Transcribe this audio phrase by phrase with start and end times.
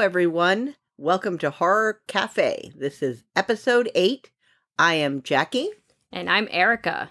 [0.00, 0.76] Hello, everyone.
[0.96, 2.72] Welcome to Horror Cafe.
[2.74, 4.30] This is episode eight.
[4.78, 5.68] I am Jackie.
[6.10, 7.10] And I'm Eryka.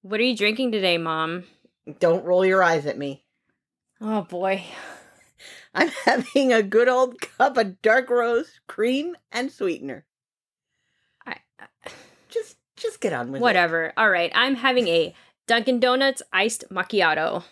[0.00, 1.44] What are you drinking today, Mom?
[2.00, 3.26] Don't roll your eyes at me.
[4.00, 4.64] Oh boy.
[5.74, 10.06] I'm having a good old cup of dark roast, cream, and sweetener.
[11.26, 11.90] I, uh,
[12.30, 13.44] Just, just get on with it.
[13.44, 13.92] whatever.
[13.98, 14.32] All right.
[14.34, 15.14] I'm having a
[15.46, 17.42] Dunkin' Donuts iced macchiato.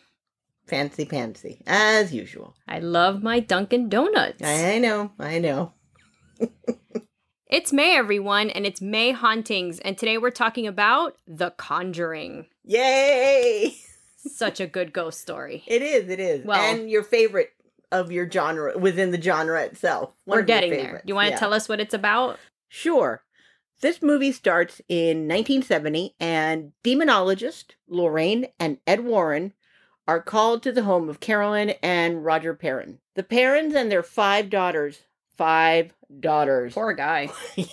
[0.71, 2.55] Fancy pantsy, as usual.
[2.69, 4.41] I love my Dunkin' Donuts.
[4.41, 5.73] I know, I know.
[7.49, 9.81] It's May, everyone, and it's May hauntings.
[9.81, 12.47] And today we're talking about The Conjuring.
[12.63, 13.75] Yay!
[14.19, 15.65] Such a good ghost story.
[15.67, 16.47] It is, it is.
[16.47, 17.51] Well- and your favorite
[17.91, 20.13] of your genre within the genre itself.
[20.27, 21.03] One we're getting there.
[21.05, 21.39] You want to yeah.
[21.41, 22.39] tell us what it's about?
[22.69, 23.25] Sure.
[23.81, 29.55] This movie starts in 1970, and demonologist Lorraine and Ed Warren
[30.11, 32.99] are called to the home of Carolyn and Roger Perron.
[33.15, 35.03] The Perrons and their five daughters,
[35.37, 36.75] five daughters.
[36.75, 37.31] Poor guy.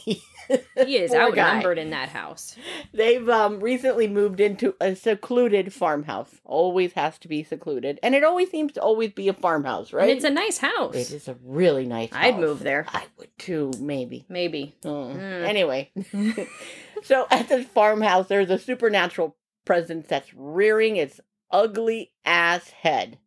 [0.77, 1.41] He is Poor guy.
[1.41, 2.55] outnumbered in that house.
[2.93, 6.39] They've um, recently moved into a secluded farmhouse.
[6.45, 10.07] Always has to be secluded, and it always seems to always be a farmhouse, right?
[10.07, 10.95] And it's a nice house.
[10.95, 12.11] It is a really nice.
[12.13, 12.41] I'd house.
[12.41, 12.85] move there.
[12.87, 14.25] I would too, maybe.
[14.29, 14.73] Maybe.
[14.85, 15.11] Oh.
[15.13, 15.45] Mm.
[15.45, 15.91] Anyway,
[17.03, 21.19] so at this farmhouse, there's a supernatural presence that's rearing its
[21.51, 23.19] ugly ass head.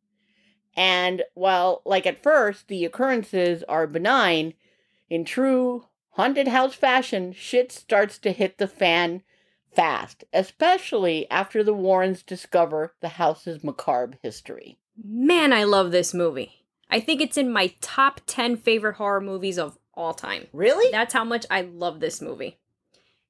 [0.77, 4.55] And while, like at first, the occurrences are benign,
[5.09, 9.23] in true haunted house fashion, shit starts to hit the fan
[9.73, 14.79] fast, especially after the Warrens discover the house's macabre history.
[15.03, 16.65] Man, I love this movie.
[16.89, 20.47] I think it's in my top 10 favorite horror movies of all time.
[20.53, 20.91] Really?
[20.91, 22.59] That's how much I love this movie.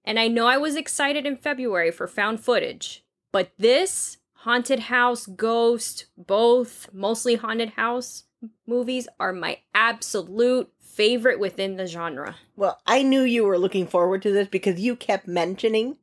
[0.05, 5.27] And I know I was excited in February for found footage, but this haunted house,
[5.27, 8.25] ghost, both mostly haunted house
[8.67, 12.37] movies are my absolute favorite within the genre.
[12.57, 15.99] well, I knew you were looking forward to this because you kept mentioning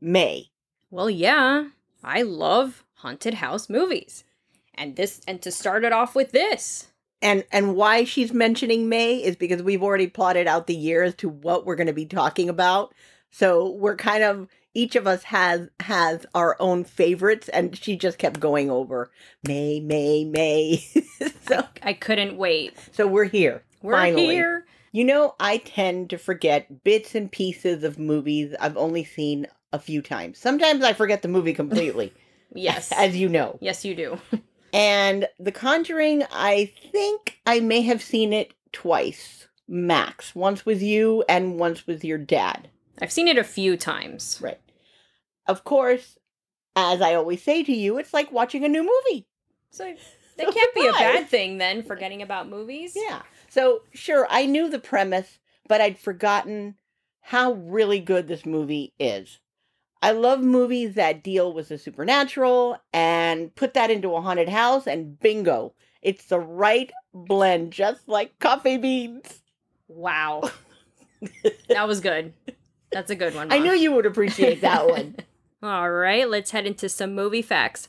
[0.00, 0.50] May.
[0.90, 1.68] Well, yeah,
[2.02, 4.24] I love haunted house movies.
[4.74, 6.88] And this and to start it off with this.
[7.20, 11.14] And and why she's mentioning May is because we've already plotted out the year as
[11.16, 12.94] to what we're going to be talking about.
[13.30, 18.18] So we're kind of each of us has has our own favorites, and she just
[18.18, 19.10] kept going over
[19.46, 20.84] May, May, May.
[21.46, 22.74] so I couldn't wait.
[22.92, 23.62] so we're here.
[23.82, 24.26] We're finally.
[24.26, 24.64] here.
[24.92, 29.78] You know, I tend to forget bits and pieces of movies I've only seen a
[29.78, 30.38] few times.
[30.38, 32.12] Sometimes I forget the movie completely,
[32.54, 32.92] Yes.
[32.96, 33.56] as you know.
[33.62, 34.18] yes, you do.
[34.74, 40.34] And The Conjuring, I think I may have seen it twice, max.
[40.34, 42.68] Once with you and once with your dad.
[43.00, 44.38] I've seen it a few times.
[44.42, 44.60] Right.
[45.46, 46.18] Of course,
[46.76, 49.26] as I always say to you, it's like watching a new movie.
[49.70, 49.84] So
[50.36, 52.92] that So can't be a bad thing then, forgetting about movies.
[52.96, 53.22] Yeah.
[53.48, 55.38] So, sure, I knew the premise,
[55.68, 56.76] but I'd forgotten
[57.20, 59.40] how really good this movie is.
[60.02, 64.86] I love movies that deal with the supernatural and put that into a haunted house,
[64.86, 69.42] and bingo, it's the right blend, just like coffee beans.
[69.86, 70.50] Wow.
[71.68, 72.32] that was good.
[72.90, 73.52] That's a good one.
[73.52, 75.16] I knew you would appreciate that one.
[75.62, 77.88] All right, let's head into some movie facts.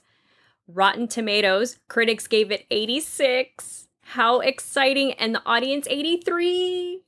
[0.68, 3.88] Rotten Tomatoes, critics gave it 86.
[4.08, 5.14] How exciting!
[5.14, 7.02] And the audience 83.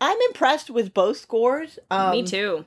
[0.00, 1.78] I'm impressed with both scores.
[1.90, 2.64] Um, Me too.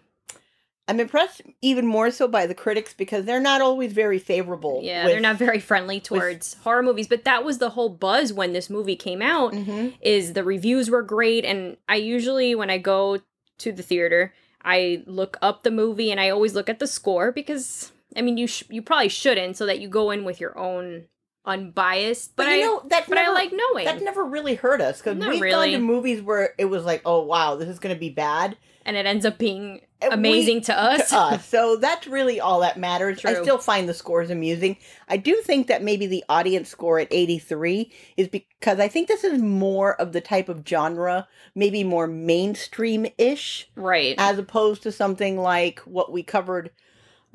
[0.87, 4.81] I'm impressed even more so by the critics because they're not always very favorable.
[4.83, 8.33] Yeah, with- they're not very friendly towards horror movies, but that was the whole buzz
[8.33, 9.53] when this movie came out.
[9.53, 9.93] Mhm.
[10.01, 13.19] is the reviews were great and I usually when I go
[13.59, 17.31] to the theater, I look up the movie and I always look at the score
[17.31, 20.57] because I mean you sh- you probably shouldn't so that you go in with your
[20.57, 21.05] own
[21.45, 24.55] unbiased but, But, you I know that but never, I like knowing that never really
[24.55, 25.71] hurt us because we've really.
[25.71, 28.57] gone to movies where it was like, oh wow, this is going to be bad.
[28.85, 31.09] And it ends up being And we- amazing to us.
[31.09, 31.45] to us.
[31.47, 33.23] So that's really all that matters.
[33.25, 34.77] I still find the scores amusing.
[35.07, 39.23] I do think that maybe the audience score at 83 is because I think this
[39.23, 44.15] is more of the type of genre, maybe more mainstream ish, right.
[44.17, 46.71] as opposed to something like what we covered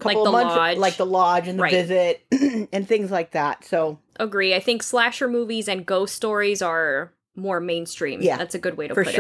[0.01, 0.79] a Like The months Lodge.
[0.79, 1.73] like the lodge and the Right.
[1.73, 2.25] visit
[2.73, 3.65] and things like that.
[3.65, 4.55] So Agree.
[4.55, 8.21] I think slasher movies and ghost stories are more mainstream.
[8.23, 9.17] Yeah, That's a good way to for put it.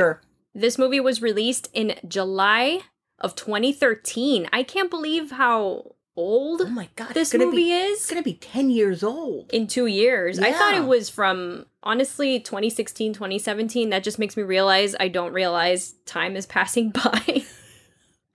[0.54, 2.80] This movie was released in July
[3.18, 4.48] of 2013.
[4.52, 7.98] I can't believe how old Oh my god, this movie be is.
[8.00, 9.52] it's gonna be 10 years old.
[9.52, 10.38] in two years.
[10.40, 13.90] I thought it was from honestly 2016, 2017.
[13.90, 17.44] That just makes me realize I don't realize time is passing by.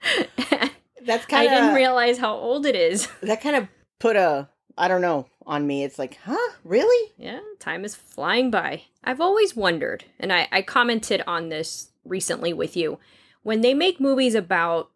[1.06, 1.52] That's kind of.
[1.52, 3.08] I didn't realize how old it is.
[3.22, 3.68] that kind of
[4.00, 5.84] put a I don't know, on me.
[5.84, 6.52] It's like, huh?
[6.64, 7.12] Really?
[7.18, 8.84] Yeah, time is flying by.
[9.04, 13.00] I've always wondered, and I, I commented on this recently with you.
[13.44, 14.90] When they make movies about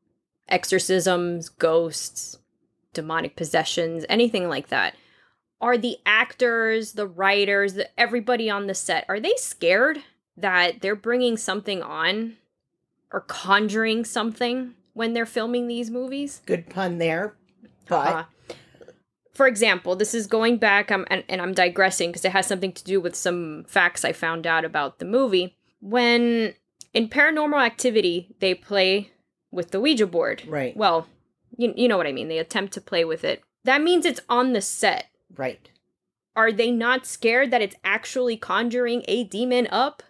[0.47, 2.37] exorcisms, ghosts,
[2.93, 4.95] demonic possessions, anything like that,
[5.59, 9.99] are the actors, the writers, the, everybody on the set, are they scared
[10.35, 12.37] that they're bringing something on
[13.11, 16.41] or conjuring something when they're filming these movies?
[16.45, 17.35] Good pun there.
[17.87, 18.23] But Uh,
[19.33, 22.71] for example, this is going back, um, and, and I'm digressing because it has something
[22.73, 25.55] to do with some facts I found out about the movie.
[25.79, 26.55] When
[26.97, 29.11] in Paranormal Activity, they play
[29.51, 30.43] with the Ouija board.
[30.47, 31.07] right, Well,
[31.57, 32.27] you, you know what I mean.
[32.27, 33.43] They attempt to play with it.
[33.63, 35.05] That means it's on the set.
[35.35, 35.69] right.
[36.35, 40.03] Are they not scared that it's actually conjuring a demon up?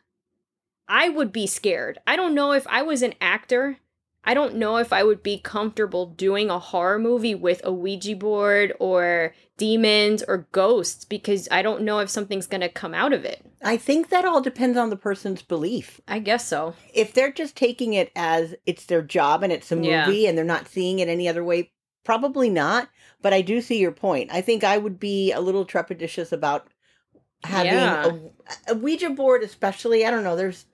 [0.85, 1.99] I would be scared.
[2.05, 3.77] I don't know if I was an actor.
[4.25, 8.15] I don't know if I would be comfortable doing a horror movie with a Ouija
[8.17, 13.11] board or demons or ghosts because I don't know if something's going to come out
[13.13, 13.43] of it.
[13.63, 15.99] I think that all depends on the person's belief.
[16.07, 16.75] I guess so.
[16.93, 20.29] If they're just taking it as it's their job and it's a movie Yeah.
[20.29, 21.71] and they're not seeing it any other way,
[22.03, 22.89] probably not.
[23.21, 24.29] But I do see your point.
[24.31, 26.67] I think I would be a little trepidatious about
[27.43, 28.11] having Yeah.
[28.67, 30.05] a, a Ouija board, especially.
[30.05, 30.35] I don't know.
[30.35, 30.65] There's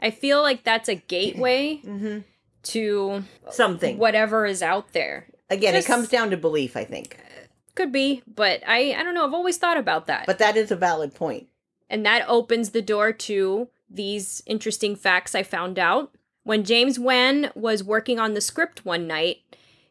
[0.00, 2.24] I feel like that's a gateway mhm,
[2.64, 3.98] to something.
[3.98, 5.28] whatever is out there.
[5.48, 7.16] Again, just- it comes down to belief, I think.
[7.74, 9.24] Could be, but I I don't know.
[9.24, 10.26] I've always thought about that.
[10.26, 11.48] But that is a valid point.
[11.88, 16.14] And that opens the door to these interesting facts I found out.
[16.44, 19.38] When James Wan was working on the script one night,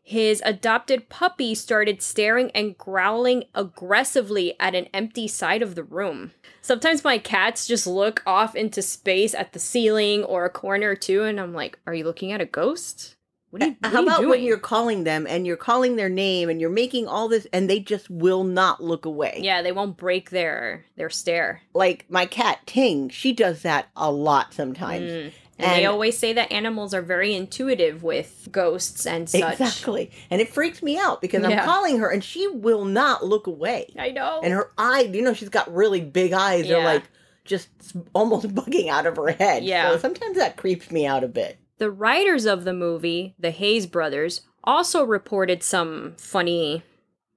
[0.03, 6.31] his adopted puppy started staring and growling aggressively at an empty side of the room.
[6.61, 11.23] Sometimes my cats just look off into space at the ceiling or a corner too,
[11.23, 13.15] and I'm like, "Are you looking at a ghost?
[13.51, 16.49] What you, what How about doing?" when you're calling them and you're calling their name
[16.49, 19.39] and you're making all this and they just will not look away?
[19.41, 21.61] yeah, they won't break their their stare.
[21.73, 25.11] Like my cat Ting, she does that a lot sometimes.
[25.11, 25.31] Mm.
[25.63, 29.59] And, they always say that animals are very intuitive with ghosts and such.
[29.59, 30.11] Exactly.
[30.29, 33.93] And it freaks me out because I'm calling her and she will not look away.
[33.97, 34.41] I know.
[34.43, 36.67] And her eye, you know, she's got really big eyes.
[36.67, 37.03] They're like
[37.45, 37.69] just
[38.13, 39.63] almost bugging out of her head.
[39.63, 39.91] Yeah.
[39.91, 41.57] So sometimes that creeps me out a bit.
[41.81, 46.83] The writers of the movie, the Hayes brothers, also reported some funny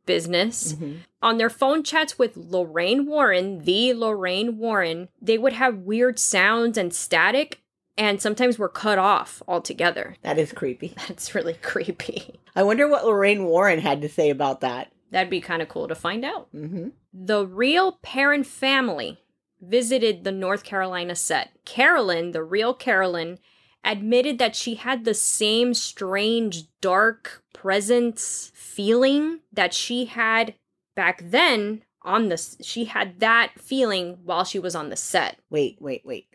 [0.04, 0.74] business.
[0.74, 0.98] Mhm.
[1.22, 6.76] On their phone chats with Lorraine Warren, the Lorraine Warren, they would have weird sounds
[6.76, 7.62] and static
[7.96, 10.16] and sometimes were cut off altogether.
[10.20, 10.88] That is creepy.
[11.08, 12.38] That's really creepy.
[12.54, 14.92] I wonder what Lorraine Warren had to say about that.
[15.10, 16.48] That'd be kind of cool to find out.
[16.52, 19.20] hmm The real Perron family
[19.62, 21.52] visited the North Carolina set.
[21.64, 23.38] Carolyn, the real Carolyn,
[23.84, 30.54] admitted that she had the same strange, dark presence feeling that she had
[30.96, 35.38] back then on the she had that feeling while she was on the set.
[35.50, 36.26] Wait, wait, wait.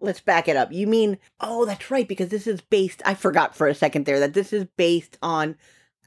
[0.00, 0.72] Let's back it up.
[0.72, 4.18] You mean, oh, that's right, because this is based, I forgot for a second there
[4.20, 5.56] that this is based on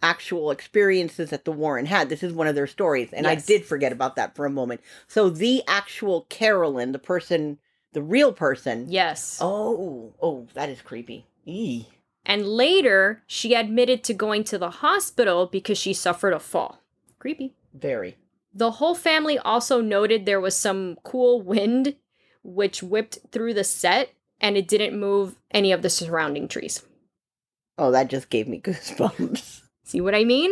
[0.02, 2.10] actual experiences that the Warren had.
[2.10, 3.10] This is one of their stories.
[3.14, 4.82] And I did forget about that for a moment.
[5.08, 7.60] So the actual Carolyn, the person,
[7.94, 8.88] the real person.
[8.90, 9.38] Yes.
[9.42, 11.26] Oh, oh, that is creepy.
[11.46, 11.88] Eee.
[12.26, 16.80] And later, she admitted to going to the hospital because she suffered a fall.
[17.20, 17.54] Creepy.
[17.74, 18.18] Very.
[18.54, 21.96] The whole family also noted there was some cool wind
[22.44, 26.84] which whipped through the set and it didn't move any of the surrounding trees.
[27.78, 29.62] Oh, that just gave me goosebumps.
[29.84, 30.52] See what I mean?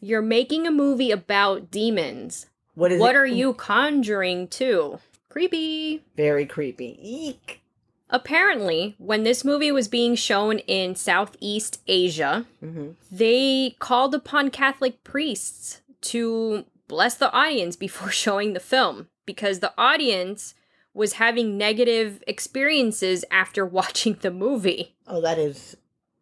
[0.00, 2.46] You're making a movie about demons.
[2.74, 3.18] What is What it?
[3.18, 4.98] are you conjuring to?
[5.34, 6.04] Creepy.
[6.16, 6.96] Very creepy.
[7.02, 7.60] Eek.
[8.08, 15.02] Apparently, when this movie was being shown in Southeast Asia, hmm they called upon Catholic
[15.02, 20.54] priests to bless the audience before showing the film because the audience
[20.92, 24.94] was having negative experiences after watching the movie.
[25.08, 25.76] Oh, that is.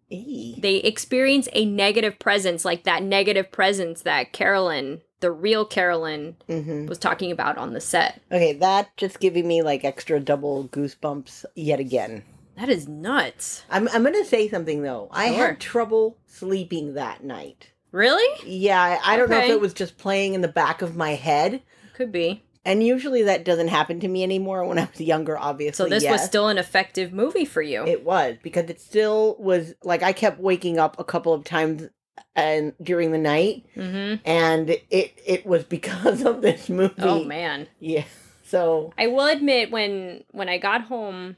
[0.09, 6.87] They experience a negative presence, like that negative presence that Carolyn, the real Carolyn, hmm
[6.87, 8.21] was talking about on the set.
[8.31, 12.25] Okay, that just giving me like extra double goosebumps yet again.
[12.59, 13.65] That is nuts.
[13.71, 15.09] I'm I'm gonna say something though.
[15.11, 15.47] I Sure.
[15.47, 17.71] had trouble sleeping that night.
[17.93, 18.29] Really?
[18.47, 21.11] Yeah, I, I don't know if it was just playing in the back of my
[21.11, 21.63] head,
[21.95, 22.43] Could be.
[22.65, 24.65] and usually that doesn't happen to me anymore.
[24.67, 25.85] When I was younger, obviously.
[25.87, 27.85] So this was still an effective movie for you.
[27.87, 31.89] It was because it still was like I kept waking up a couple of times
[32.35, 34.17] and during the night, mm-hmm.
[34.25, 36.95] and it it was because of this movie.
[36.99, 37.69] Oh man.
[37.81, 38.05] Yeah.
[38.45, 41.37] So I will admit when when I got home,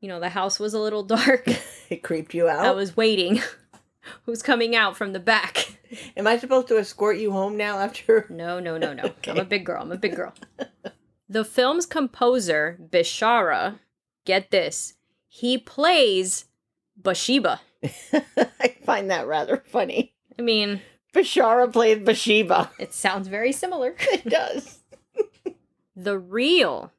[0.00, 1.46] you know, the house was a little dark.
[1.90, 2.64] it creeped you out.
[2.64, 3.40] I was waiting.
[4.24, 5.78] Who's coming out from the back?
[6.16, 8.26] Am I supposed to escort you home now after?
[8.30, 9.04] No, no, no, no.
[9.04, 9.32] Okay.
[9.32, 9.82] I'm a big girl.
[9.82, 10.32] I'm a big girl.
[11.28, 13.78] the film's composer, Bishara,
[14.24, 14.94] get this,
[15.26, 16.46] he plays
[16.96, 17.60] Bathsheba.
[18.12, 20.14] I find that rather funny.
[20.38, 20.80] I mean,
[21.14, 22.70] Bishara played Bathsheba.
[22.78, 23.94] it sounds very similar.
[24.00, 24.78] It does.
[25.96, 26.92] The real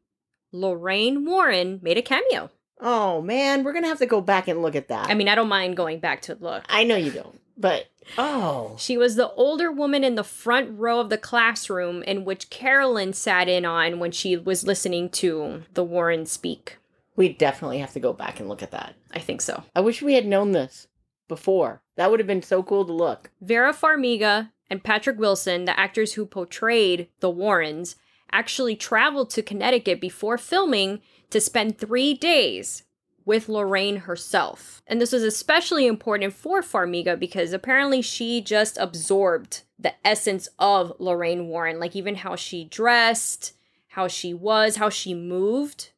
[0.51, 2.49] Lorraine Warren made a cameo.
[2.81, 5.09] Oh man, we're gonna have to go back and look at that.
[5.09, 6.65] I mean, I don't mind going back to look.
[6.67, 10.99] I know you don't, but oh, She was the older woman in the front row
[10.99, 15.83] of the classroom in which Carolyn sat in on when she was listening to the
[15.83, 16.75] Warren speak.
[17.19, 18.95] We definitely have to go back and look at that.
[19.11, 19.61] I think so.
[19.75, 20.87] I wish we had known this
[21.27, 21.81] before.
[21.97, 23.29] That would have been so cool to look.
[23.41, 27.97] Vera Farmiga and Patrick Wilson, the actors who portrayed the Warrens,
[28.31, 32.83] actually traveled to Connecticut before filming to spend three days
[33.25, 34.81] with Lorraine herself.
[34.87, 40.93] And this was especially important for Farmiga because apparently she just absorbed the essence of
[40.99, 43.57] Lorraine Warren, like even how she dressed,
[43.89, 45.89] how she was, how she moved.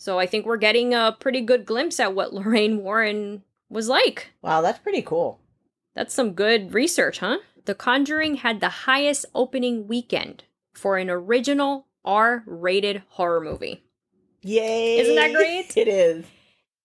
[0.00, 4.30] So I think we're getting a pretty good glimpse at what Lorraine Warren was like.
[4.40, 5.40] Wow, that's pretty cool.
[5.94, 7.36] That's some good research, huh?
[7.66, 13.84] The Conjuring had the highest opening weekend for an original R rated horror movie.
[14.40, 15.00] Yay!
[15.00, 15.76] Isn't that great?
[15.76, 16.24] it is.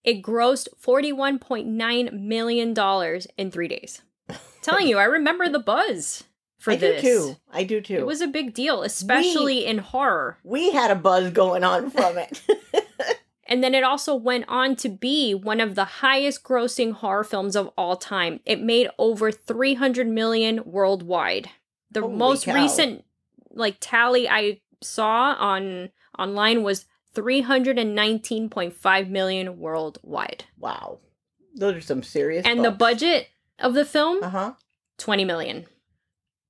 [0.04, 4.02] It grossed $41.9 million in three days.
[4.62, 6.26] Telling you, I remember the buzz
[6.60, 7.02] for I this.
[7.02, 7.36] do too.
[7.50, 7.96] I do too.
[7.96, 10.38] It was a big deal, especially in horror.
[10.44, 12.42] we had a buzz going on from it.
[13.48, 17.56] And then it also went on to be one of the highest grossing horror films
[17.56, 18.40] of all time.
[18.46, 21.50] It made over 300 million worldwide.
[21.92, 22.56] The Holy most cow.
[22.56, 23.04] recent
[23.52, 26.86] like tally I saw on online was
[27.16, 30.46] 319.5 million worldwide.
[30.60, 31.00] wow,
[31.56, 32.46] those are some serious.
[32.46, 33.28] And the budget
[33.60, 34.54] of the film Uh huh.
[34.98, 35.66] 20 million.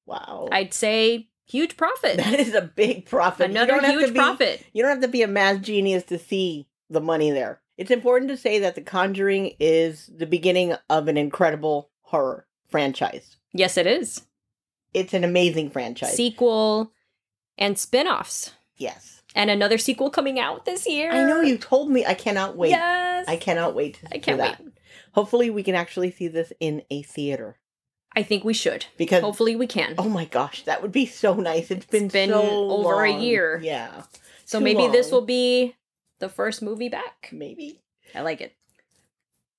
[0.05, 0.49] Wow.
[0.51, 2.17] I'd say huge profit.
[2.17, 3.51] that is a big profit.
[3.51, 4.63] Another don't have to huge be- profit.
[4.73, 7.61] You don't have to be a math genius to see the money there.
[7.77, 13.37] It's important to say that The Conjuring is the beginning of an incredible horror franchise.
[13.53, 14.21] Yes, it is.
[14.93, 16.15] It's an amazing franchise.
[16.15, 16.91] Sequel
[17.57, 18.53] and spin-offs.
[18.77, 19.11] yes.
[19.37, 21.11] And another sequel coming out this year.
[21.11, 22.05] I know you told me.
[22.05, 22.69] I cannot wait.
[22.69, 23.25] Yes.
[23.27, 24.61] I cannot wait to I can't that.
[25.11, 27.57] Hopefully, we can actually see this in a theater
[28.15, 28.85] I think we should.
[28.97, 29.95] because Hopefully we can.
[29.97, 31.69] oh my gosh, that would be so nice.
[31.69, 33.59] It's been, been so over a year.
[33.61, 34.03] Yeah,
[34.45, 35.75] so too maybe this will be
[36.19, 37.29] the first movie back.
[37.31, 37.81] maybe.
[38.13, 38.55] I like it.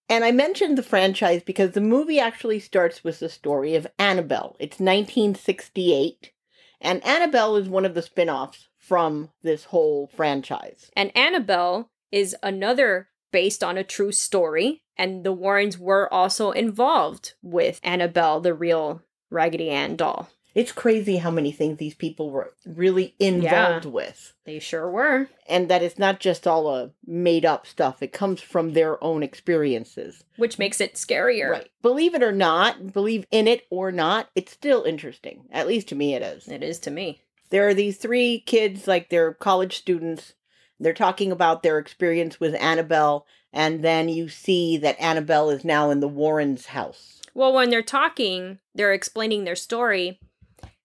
[0.09, 4.57] And I mentioned the franchise because the movie actually starts with the story of Annabelle.
[4.61, 6.33] It's 1968,
[6.81, 10.93] and Annabelle is one of the spin offs from this whole franchise.
[10.95, 14.83] And Annabelle is another based on a true story.
[14.97, 20.31] And the Warrens were also involved with Annabelle, the real Raggedy Ann doll.
[20.57, 24.33] It's crazy how many things these people were really involved with.
[24.47, 25.29] They sure were.
[25.47, 29.23] And that it's not just all a made up stuff, it comes from their own
[29.23, 30.25] experiences.
[30.37, 31.51] Which makes it scarier.
[31.51, 31.71] Right.
[31.83, 35.45] Believe it or not, believe in it or not, it's still interesting.
[35.53, 36.49] At least to me, it is.
[36.49, 37.21] It is to me.
[37.51, 40.33] there are these three kids like they're college students
[40.81, 45.91] they're talking about their experience with annabelle and then you see that annabelle is now
[45.91, 50.19] in the warrens house Well, when they're talking, they're explaining their story,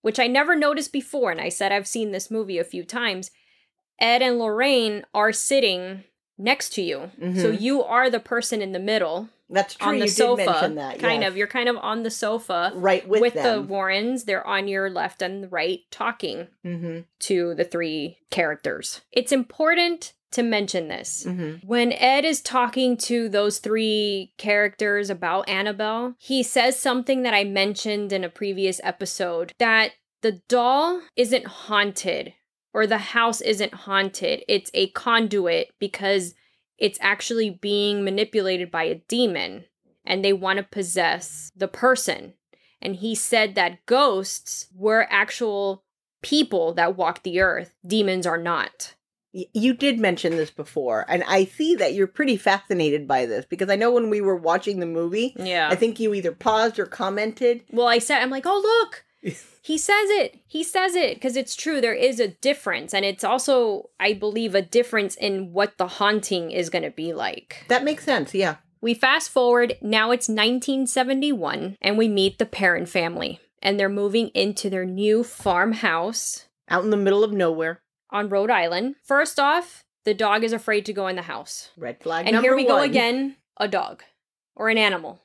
[0.01, 1.31] which I never noticed before.
[1.31, 3.31] And I said I've seen this movie a few times.
[3.99, 6.03] Ed and Lorraine are sitting
[6.37, 7.11] next to you.
[7.19, 7.61] So Mhm.
[7.61, 10.43] you are the person in the middle that's true on the you sofa.
[10.43, 11.29] did mention that kind yes.
[11.29, 11.37] of.
[11.37, 14.23] You're kind of on the sofa right with, with, the Warrens.
[14.23, 17.01] They're on your left and right talking mm-hmm.
[17.19, 19.01] to the three characters.
[19.11, 21.25] It's important to mention this.
[21.27, 21.67] Mm-hmm.
[21.67, 27.43] When Ed is talking to those three characters about Annabelle, he says something that I
[27.43, 32.33] mentioned in a previous episode that the doll isn't haunted
[32.73, 34.43] or the house isn't haunted.
[34.47, 36.33] It's a conduit because
[36.77, 39.65] it's actually being manipulated by a demon
[40.05, 42.33] and they want to possess the person.
[42.81, 45.83] And he said that ghosts were actual
[46.23, 48.95] people that walk the earth, demons are not.
[49.33, 53.69] You did mention this before and i see that you're pretty fascinated by this because
[53.69, 55.69] i know when we were watching the movie Yeah.
[55.71, 59.05] i think you either paused or commented Well, I said, I'm like, oh, look,
[59.61, 60.39] he says it.
[60.47, 61.79] He says it because it's true.
[61.79, 62.91] There is a difference.
[62.93, 67.13] And it's also, I believe, a difference in what the haunting is going to be
[67.13, 67.63] like.
[67.67, 72.85] that makes sense yeah We fast forward, now it's 1971, and we meet the Perron
[72.87, 73.39] family.
[73.61, 77.81] And they're moving into their new farmhouse out in the middle of nowhere
[78.11, 78.95] on Rhode Island.
[79.03, 81.69] First off, the dog is afraid to go in the house.
[81.77, 84.03] red flag And here we go again a dog
[84.55, 85.21] or an animal.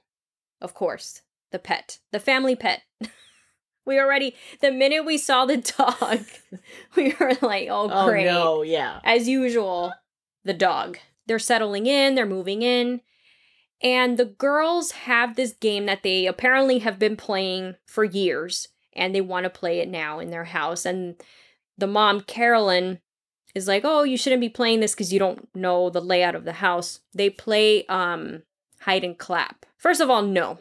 [0.60, 2.82] Of course, the pet, the family pet.
[3.86, 6.24] We already the minute we saw the dog,
[6.96, 8.98] we were like, "Oh, Oh no, yeah.
[9.04, 9.92] As usual,
[10.44, 10.98] the dog.
[11.26, 12.16] They're settling in.
[12.16, 13.00] They're moving in,
[13.80, 19.14] and the girls have this game that they apparently have been playing for years, and
[19.14, 20.84] they want to play it now in their house.
[20.84, 21.14] And
[21.78, 23.00] the mom, Carolyn,
[23.54, 26.44] is like, "Oh, you shouldn't be playing this because you don't know the layout of
[26.44, 28.42] the house." They play um
[28.80, 29.66] hide and clap.
[29.76, 30.58] First of all, no.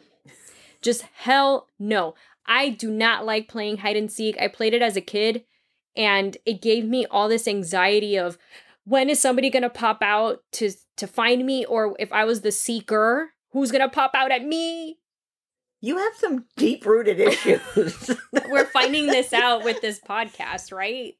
[0.82, 2.14] Just hell no.
[2.46, 4.40] I do not like playing hide and seek.
[4.40, 5.44] I played it as a kid
[5.96, 8.38] and it gave me all this anxiety of
[8.84, 12.42] when is somebody going to pop out to to find me or if I was
[12.42, 14.98] the seeker, who's going to pop out at me?
[15.80, 18.10] You have some deep rooted issues.
[18.48, 21.14] We're finding this out with this podcast, right?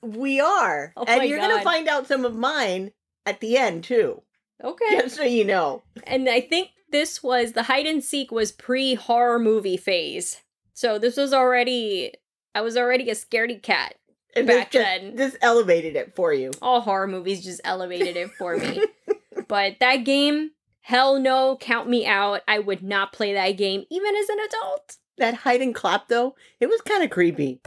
[0.00, 0.92] we are.
[0.96, 2.92] Oh and you're going to find out some of mine
[3.26, 4.22] at the end, too.
[4.62, 5.00] Okay.
[5.00, 5.82] Just so you know.
[6.04, 10.40] And I think this was the hide and seek was pre horror movie phase.
[10.74, 12.12] So this was already
[12.54, 13.96] I was already a scaredy cat.
[14.34, 15.16] And Back this just, then.
[15.16, 16.52] This elevated it for you.
[16.62, 18.82] All horror movies just elevated it for me.
[19.48, 22.42] but that game, hell no, count me out.
[22.46, 24.96] I would not play that game even as an adult.
[25.18, 27.60] That hide and clap, though, it was kind of creepy.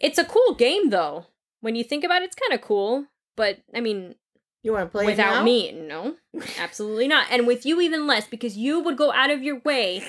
[0.00, 1.26] It's a cool game though.
[1.60, 3.06] When you think about it, it's kind of cool.
[3.36, 4.16] But I mean,
[4.62, 6.16] You want to play it without me, no,
[6.58, 7.26] absolutely not.
[7.30, 10.02] And with you, even less, because you would go out of your way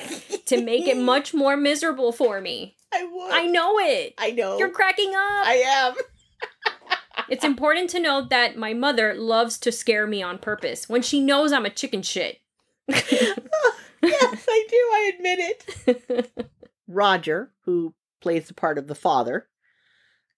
[0.48, 2.76] to make it much more miserable for me.
[2.94, 3.32] I would.
[3.32, 4.14] I know it.
[4.18, 4.58] I know.
[4.58, 5.16] You're cracking up.
[5.48, 5.96] I am.
[7.30, 11.22] It's important to note that my mother loves to scare me on purpose when she
[11.22, 12.40] knows I'm a chicken shit.
[12.88, 13.40] yes,
[14.02, 14.76] I do.
[14.76, 15.40] I admit
[15.88, 16.32] it.
[16.88, 19.48] Roger, who plays the part of the father,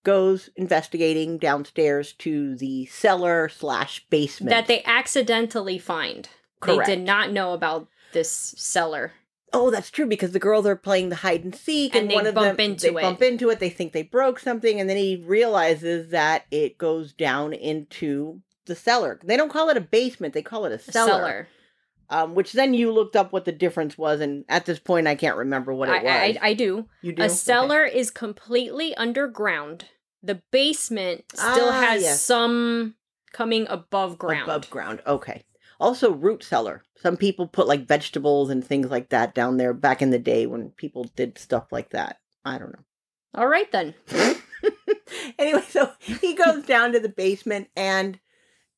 [0.04, 4.52] goes investigating downstairs to the cellar slash basement.
[4.52, 6.30] that they accidentally find.
[6.60, 6.88] Correct.
[6.88, 9.14] They did not know about this cellar.
[9.58, 12.16] Oh, that's true because the girls are playing the hide and seek, And and, they
[12.16, 12.94] one of bump them they it.
[12.94, 13.60] bump into it.
[13.60, 18.76] They think they broke something, and then he realizes that it goes down into the
[18.76, 19.20] cellar.
[19.24, 21.12] They don't call it a basement; they call it a A cellar.
[21.12, 21.48] cellar.
[22.10, 25.16] Um, which then you looked up what the difference was, and at this point, I
[25.16, 26.38] can't remember what I, it was.
[26.44, 26.88] I, I do.
[27.02, 27.34] you do A Okay.
[27.34, 29.86] cellar is completely underground.
[30.22, 32.22] The basement still Ah, has yes.
[32.22, 32.96] some
[33.32, 34.44] coming above ground.
[34.44, 35.02] above ground.
[35.08, 35.44] Okay.
[35.80, 36.84] Also, root cellar.
[36.96, 40.46] Some people put like vegetables and things like that down there back in the day
[40.46, 42.20] when people did stuff like that.
[42.44, 42.84] I don't know.
[43.36, 43.94] All right then.
[45.40, 48.20] anyway, so he goes down to the basement and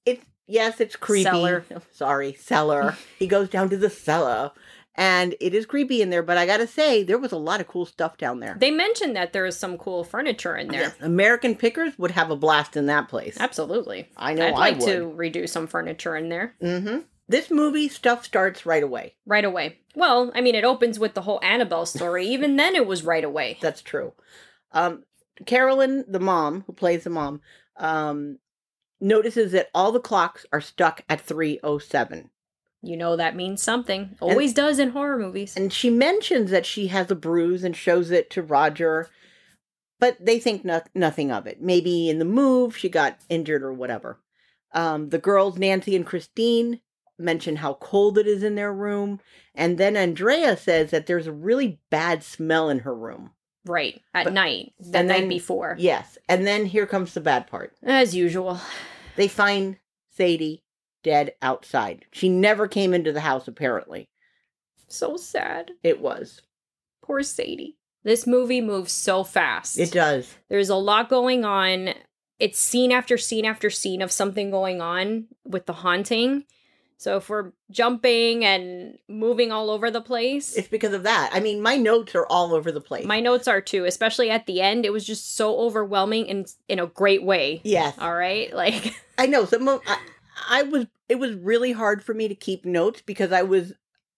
[0.06, 1.24] it's yes, it's creepy.
[1.24, 1.66] Cellar.
[1.92, 2.98] Sorry, cellar.
[3.20, 4.52] he goes down to the cellar
[4.98, 7.62] and it is creepy in there, but I got to say there was a lot
[7.62, 8.58] of cool stuff down there.
[8.60, 10.82] They mentioned that there is some cool furniture in there.
[10.82, 13.38] Yes, American pickers would have a blast in that place.
[13.40, 14.10] Absolutely.
[14.18, 14.86] I know I'd I like would.
[14.88, 17.06] to redo some furniture in there Mhm.
[17.30, 19.16] This movie stuff starts right away.
[19.26, 19.80] right away.
[19.96, 22.26] Well, I mean, it opens with the whole Annabelle story.
[22.30, 23.58] Even then, it was right away.
[23.62, 24.14] That's true.
[24.72, 25.04] Um,
[25.46, 27.42] Carolyn, the mom who plays the mom,
[27.76, 28.40] um,
[29.02, 32.30] notices that all the clocks are stuck at 307.
[32.84, 34.16] You know that means something.
[34.22, 35.56] Always does in horror movies.
[35.58, 39.10] And she mentions that she has a bruise and shows it to Roger,
[40.00, 41.62] but they think no- nothing of it.
[41.62, 44.20] Maybe in the move she got injured or whatever.
[44.74, 46.82] Um, the girls, Nancy and Christine,
[47.18, 49.20] mention how cold it is in their room.
[49.56, 53.32] And then Andrea says that there's a really bad smell in her room.
[53.66, 54.00] right.
[54.14, 54.72] At But- night.
[54.80, 55.76] The night then- before.
[55.80, 56.18] Yes.
[56.30, 57.74] And then here comes the bad part.
[57.84, 58.62] As usual.
[59.18, 59.78] They find
[60.12, 60.64] Sadie
[61.08, 62.06] dead outside.
[62.12, 64.10] She never came into the house, apparently.
[64.90, 65.72] So sad.
[65.84, 66.42] It was.
[67.02, 67.78] Poor Sadie.
[68.04, 69.80] This movie moves so fast.
[69.80, 70.36] It does.
[70.50, 71.94] There's a lot going on.
[72.40, 76.44] It's scene after scene after scene of something going on with the haunting.
[77.00, 81.30] So if we're jumping and moving all over the place, It's because of that.
[81.32, 83.06] I mean, my notes are all over the place.
[83.06, 84.84] my notes are too, especially at the end.
[84.86, 87.62] It was just so overwhelming in in a great way.
[87.64, 87.96] yes.
[88.00, 89.46] All right, like I know.
[89.46, 89.98] Some of I,
[90.50, 90.88] I was.
[91.10, 93.74] It was really hard for me to keep notes because I was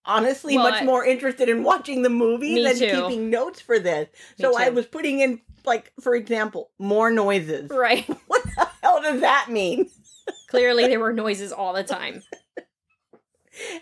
[0.05, 2.91] honestly Well, much I- more interested in watching the movie than too.
[3.08, 4.10] keeping notes for this.
[4.39, 7.69] Me so I was putting in, like, for example, more noises.
[7.69, 8.08] right.
[8.27, 9.89] What the hell does that mean?
[10.49, 12.23] Clearly, there were noises all the time.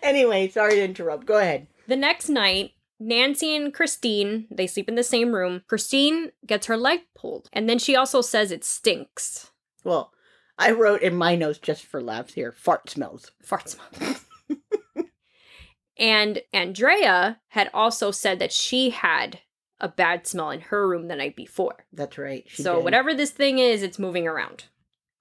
[0.02, 1.26] Anyway, sorry to interrupt.
[1.26, 1.68] Go ahead.
[1.88, 5.62] The next night, Nancy and Christine, they sleep in the same room.
[5.68, 9.52] Christine gets her leg pulled, and then she also says it stinks.
[9.84, 10.12] Well,
[10.58, 13.32] I wrote in my notes just for laughs here fart smells.
[13.44, 14.26] Fart smells.
[15.98, 19.40] and Andrea had also said that she had
[19.80, 21.86] a bad smell in her room the night before.
[21.94, 22.46] That's right.
[22.54, 22.84] So did.
[22.84, 24.66] whatever this thing is, it's moving around.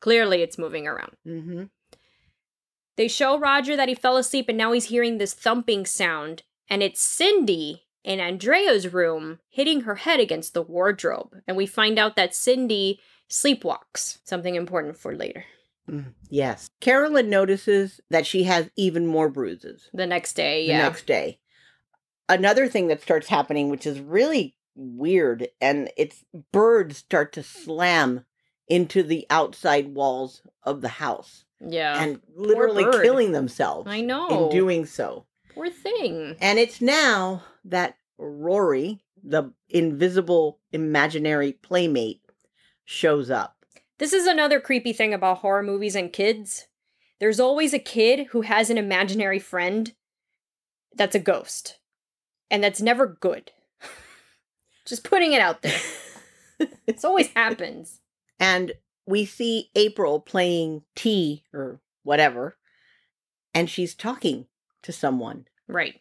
[0.00, 1.12] Clearly, it's moving around.
[1.26, 1.64] Mm-hmm.
[2.96, 6.82] They show Roger that he fell asleep and now he's hearing this thumping sound, and
[6.82, 11.34] it's Cindy in Andrea's room, hitting her head against the wardrobe.
[11.46, 15.44] And we find out that Cindy sleepwalks, something important for later.
[15.90, 16.70] Mm, yes.
[16.80, 20.78] Carolyn notices that she has even more bruises The next day, yeah.
[20.78, 21.38] the next day.
[22.28, 28.24] Another thing that starts happening, which is really weird, and it's birds start to slam
[28.68, 32.02] into the outside walls of the house yeah.
[32.02, 34.28] and literally killing themselves I know.
[34.28, 35.26] in doing so.
[35.54, 36.36] Poor thing.
[36.40, 42.20] And it's now that Rory, the invisible imaginary playmate,
[42.86, 43.56] shows up.
[43.98, 46.66] This is another creepy thing about horror movies and kids.
[47.20, 49.92] There's always a kid who has an imaginary friend
[50.94, 51.78] that's a ghost.
[52.50, 53.50] And that's never good.
[54.86, 55.78] Just putting it out there.
[56.86, 58.00] This always happens.
[58.38, 58.72] And
[59.06, 62.56] we see April playing tea or whatever,
[63.54, 64.46] and she's talking
[64.82, 65.46] to someone.
[65.68, 66.00] Right.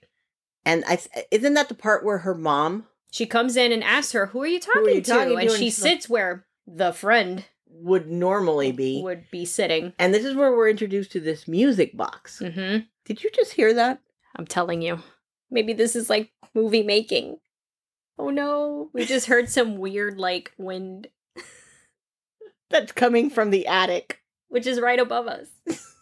[0.65, 0.99] And I
[1.31, 4.47] isn't that the part where her mom She comes in and asks her, Who are
[4.47, 5.09] you talking, are you to?
[5.11, 5.35] talking to?
[5.35, 9.01] And And she she's like- sits where the friend would normally be?
[9.03, 9.93] would be sitting.
[9.99, 12.39] And this is where we're introduced to this music box.
[12.39, 13.99] hmm Did you just hear that?
[14.35, 14.99] I'm telling you.
[15.51, 17.37] Maybe this is like movie making.
[18.17, 18.89] Oh no.
[18.93, 21.07] We just heard some weird, like, wind,
[22.69, 24.21] That's coming from the attic.
[24.49, 25.47] which is right above us.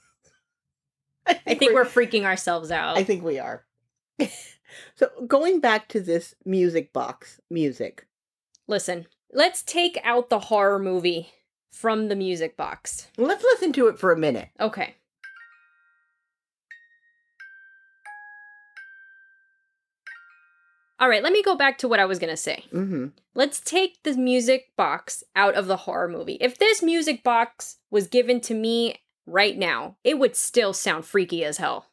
[1.28, 2.98] I I think we're freaking ourselves out.
[2.98, 3.66] I think we are.
[4.96, 8.08] so going back to this music box music.
[8.68, 11.30] Listen, let's take out the horror movie
[11.70, 13.08] from the music box.
[13.18, 14.50] Let's listen to it for a minute.
[14.60, 14.96] Okay.
[21.00, 22.64] All right, let me go back to what I was going to say.
[22.72, 23.08] Mm-hmm.
[23.36, 26.38] Let's take the music box out of the horror movie.
[26.40, 31.44] If this music box was given to me right now, it would still sound freaky
[31.44, 31.88] as hell.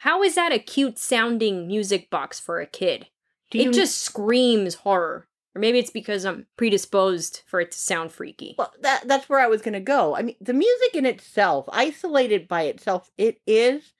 [0.00, 3.08] How is that a cute sounding music box for a kid?
[3.50, 5.26] Do it you just screams horror.
[5.54, 8.54] Or maybe it's because I'm predisposed for it to sound freaky.
[8.56, 10.16] Well, that that's where I was going to go.
[10.16, 13.92] I mean, the music in itself, isolated by itself, it is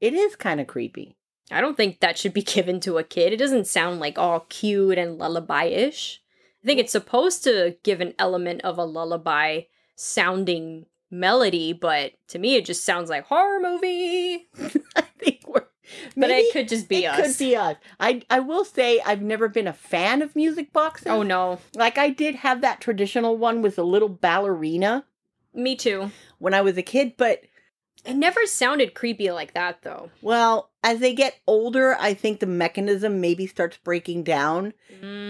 [0.00, 1.16] it is kind of creepy.
[1.50, 3.32] I don't think that should be given to a kid.
[3.32, 6.22] It doesn't sound like all cute and lullaby ish.
[6.62, 9.62] I think it's supposed to give an element of a lullaby
[9.96, 14.48] sounding melody, but to me it just sounds like horror movie.
[15.94, 17.18] I think we're But maybe it could just be us.
[17.18, 17.26] it us.
[17.38, 17.76] could be us.
[18.00, 21.08] I I will say I've never been a fan of music boxes.
[21.08, 21.58] oh no.
[21.74, 25.04] Like I did have that traditional one with a little ballerina
[25.54, 26.10] Me too.
[26.38, 27.42] when I was a kid, but
[28.04, 30.10] It never sounded creepy like that though.
[30.20, 34.74] well, as they get older, I think the mechanism maybe starts breaking down.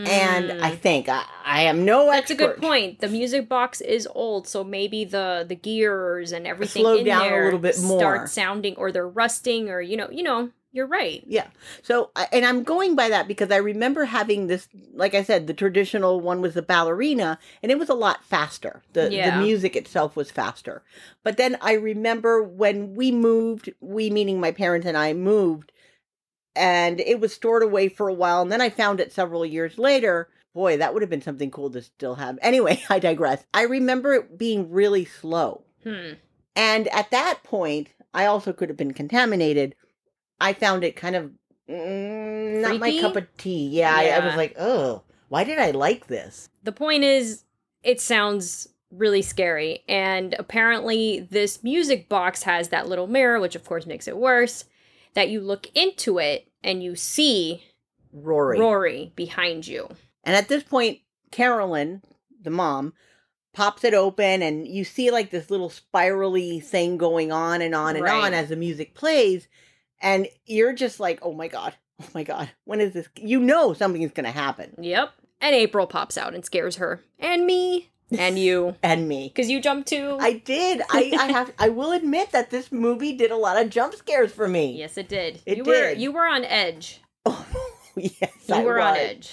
[0.06, 0.78] And I Mm.
[0.80, 3.00] think I, I am no that's a good point.
[3.00, 7.44] The music box is old, so maybe the the gears and everything Slow down a
[7.44, 7.98] little bit more.
[7.98, 11.22] start sounding, or they're rusting, or you know, you know, you're right.
[11.26, 11.46] Yeah.
[11.82, 15.54] So, and I'm going by that because I remember having this, like I said, the
[15.54, 18.82] traditional one was the ballerina, and it was a lot faster.
[18.92, 19.38] The Yeah.
[19.38, 20.82] the music itself was faster.
[21.22, 25.70] But then I remember when we moved, we meaning my parents and I moved,
[26.56, 29.78] and it was stored away for a while, and then I found it several years
[29.78, 30.28] later.
[30.54, 32.38] Boy, that would have been something cool to still have.
[32.42, 33.44] Anyway, I digress.
[33.54, 35.62] I remember it being really slow.
[35.84, 36.14] Hmm.
[36.56, 39.74] And at that point, I also could have been contaminated.
[40.40, 41.30] I found it kind of
[41.68, 43.68] mm, not my cup of tea.
[43.68, 46.48] Yeah, I, I was like, oh, why did I like this?
[46.62, 47.44] The point is,
[47.82, 53.64] it sounds really scary, and apparently, this music box has that little mirror, which of
[53.64, 54.64] course makes it worse.
[55.14, 57.62] That you look into it and you see
[58.12, 58.58] Rory.
[58.58, 59.88] Rory behind you.
[60.24, 60.98] And at this point,
[61.30, 62.02] Carolyn,
[62.42, 62.94] the mom,
[63.52, 67.94] pops it open, and you see like this little spirally thing going on and on
[67.94, 68.24] and Right.
[68.24, 69.46] on as the music plays.
[70.04, 73.08] And you're just like, oh my God, oh my God, when is this?
[73.16, 74.74] You know something's going to happen.
[74.78, 75.12] Yep.
[75.40, 77.02] And April pops out and scares her.
[77.18, 77.90] And me.
[78.16, 78.76] And you.
[78.82, 79.28] And me.
[79.34, 80.16] Because you jumped too.
[80.20, 80.82] I did.
[80.90, 81.52] I, I have.
[81.58, 84.76] I will admit that this movie did a lot of jump scares for me.
[84.78, 85.40] yes, it did.
[85.46, 86.00] It you were did.
[86.00, 87.00] you were on edge.
[87.26, 87.46] Oh,
[87.96, 89.30] yes, You I were on edge.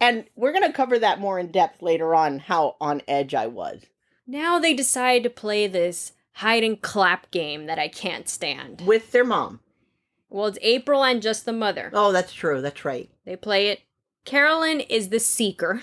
[0.00, 2.38] And we're gonna cover that more in depth later on.
[2.40, 3.80] How on edge I was
[4.26, 8.82] Now they decide to play this hide and clap game that I can't stand.
[8.84, 9.60] with their mom.
[10.30, 11.90] Well, it's April and just the mother.
[11.92, 12.60] Oh, that's true.
[12.62, 13.10] That's right.
[13.24, 13.80] They play it.
[14.24, 15.82] Carolyn is the seeker.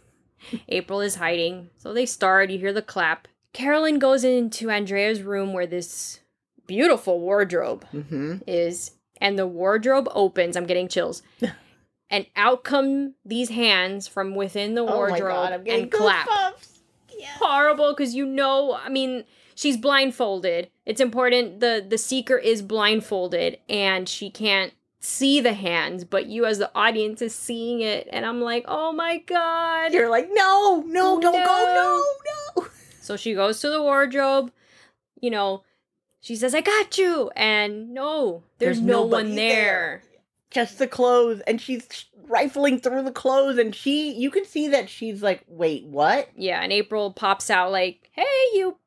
[0.68, 1.70] April is hiding.
[1.78, 3.28] So they start, you hear the clap.
[3.52, 6.20] Carolyn goes into Andrea's room where this
[6.66, 8.38] beautiful wardrobe Mm-hmm.
[8.46, 10.56] is, and the wardrobe opens.
[10.56, 11.22] I'm getting chills.
[12.10, 16.28] and out come these hands from within the Oh wardrobe god, I'm getting and clap.
[17.16, 17.28] Yeah.
[17.38, 20.70] Horrible because you know, I mean, she's blindfolded.
[20.86, 26.46] It's important the the seeker is blindfolded and she can't see the hands, but you
[26.46, 29.92] as the audience is seeing it, and I'm like, oh my god.
[29.92, 31.44] You're like, no, no, don't No.
[31.44, 32.68] go, no, no.
[33.02, 34.50] So she goes to the wardrobe,
[35.20, 35.62] you know,
[36.20, 37.30] she says, I got you.
[37.36, 40.02] And no, there's, There's no one there.
[40.50, 44.88] Just the clothes, and she's rifling through the clothes, and she, you can see that
[44.88, 46.30] she's like, wait, what?
[46.34, 48.78] Yeah, and April pops out like, hey, you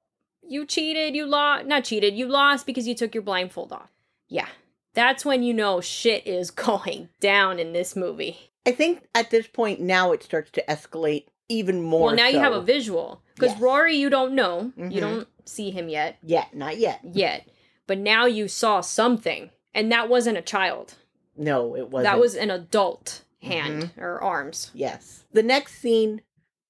[0.48, 3.92] you cheated, you lost not cheated, you lost because you took your blindfold off.
[4.28, 4.48] Yeah.
[4.94, 8.52] That's when you know shit is going down in this movie.
[8.66, 12.08] I think at this point now it starts to escalate even more.
[12.08, 13.22] well, now you have a visual.
[13.36, 13.62] Because Yes.
[13.62, 14.74] Rory, you don't know.
[14.78, 14.92] Mhm.
[14.92, 16.18] You don't see him yet.
[16.24, 17.00] Yet, not yet.
[17.04, 17.48] Yet.
[17.86, 19.52] But now you saw something.
[19.74, 20.96] And that wasn't a child.
[21.38, 22.12] No, it wasn't.
[22.12, 24.72] That was an adult hand or arms.
[24.74, 25.24] Yes.
[25.32, 26.22] The next scene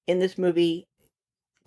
[0.06, 0.86] in this movie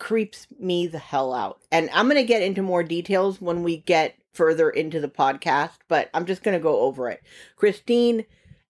[0.02, 1.60] creeps me the hell out.
[1.70, 5.78] And I'm going to get into more details when we get further into the podcast,
[5.86, 7.22] but I'm just going to go over it.
[7.54, 8.24] Christine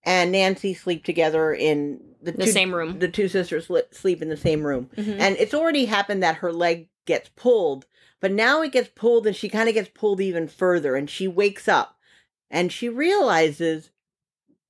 [0.04, 2.98] and Nancy sleep together in the, The two, same room.
[2.98, 4.90] The two sisters li- sleep in the same room.
[4.94, 5.18] Mhm.
[5.18, 7.86] And it's already happened that her leg gets pulled,
[8.20, 11.26] but now it gets pulled and she kind of gets pulled even further and she
[11.26, 11.96] wakes up
[12.50, 13.90] and she realizes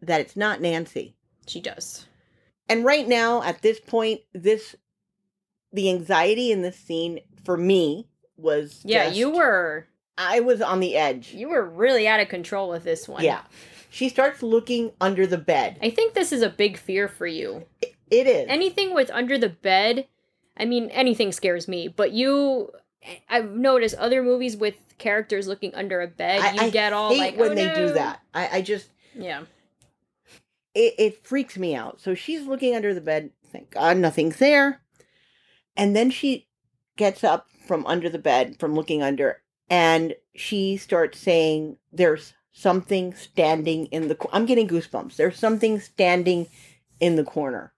[0.00, 1.16] that it's not Nancy.
[1.48, 2.06] She does.
[2.68, 4.76] And right now, at this point, this
[5.72, 9.86] the anxiety in this scene for me was Yeah, just- you were
[10.18, 11.32] I was on the edge.
[11.32, 13.24] you were really out of control with this one.
[13.24, 13.42] Yeah.
[13.90, 15.78] She starts looking under the bed.
[15.82, 17.64] I think this is a big fear for you.
[18.10, 18.46] It is.
[18.48, 20.06] Anything with under the bed,
[20.56, 22.70] I mean, anything scares me, but you
[23.28, 27.16] I've noticed other movies with characters looking under a bed, I, you I get all
[27.16, 28.20] like when "Oh, they do that.
[28.34, 29.42] I, I just Yeah.
[30.74, 32.00] it, it freaks me out.
[32.00, 33.30] So she's looking under the bed.
[33.50, 34.81] Thank God nothing's there.
[35.76, 36.48] And then she
[36.96, 43.14] gets up from under the bed, from looking under, and she starts saying, There's something
[43.14, 44.16] standing in the.
[44.32, 45.16] I'm getting goosebumps.
[45.16, 46.48] There's something standing
[47.00, 47.72] in the corner.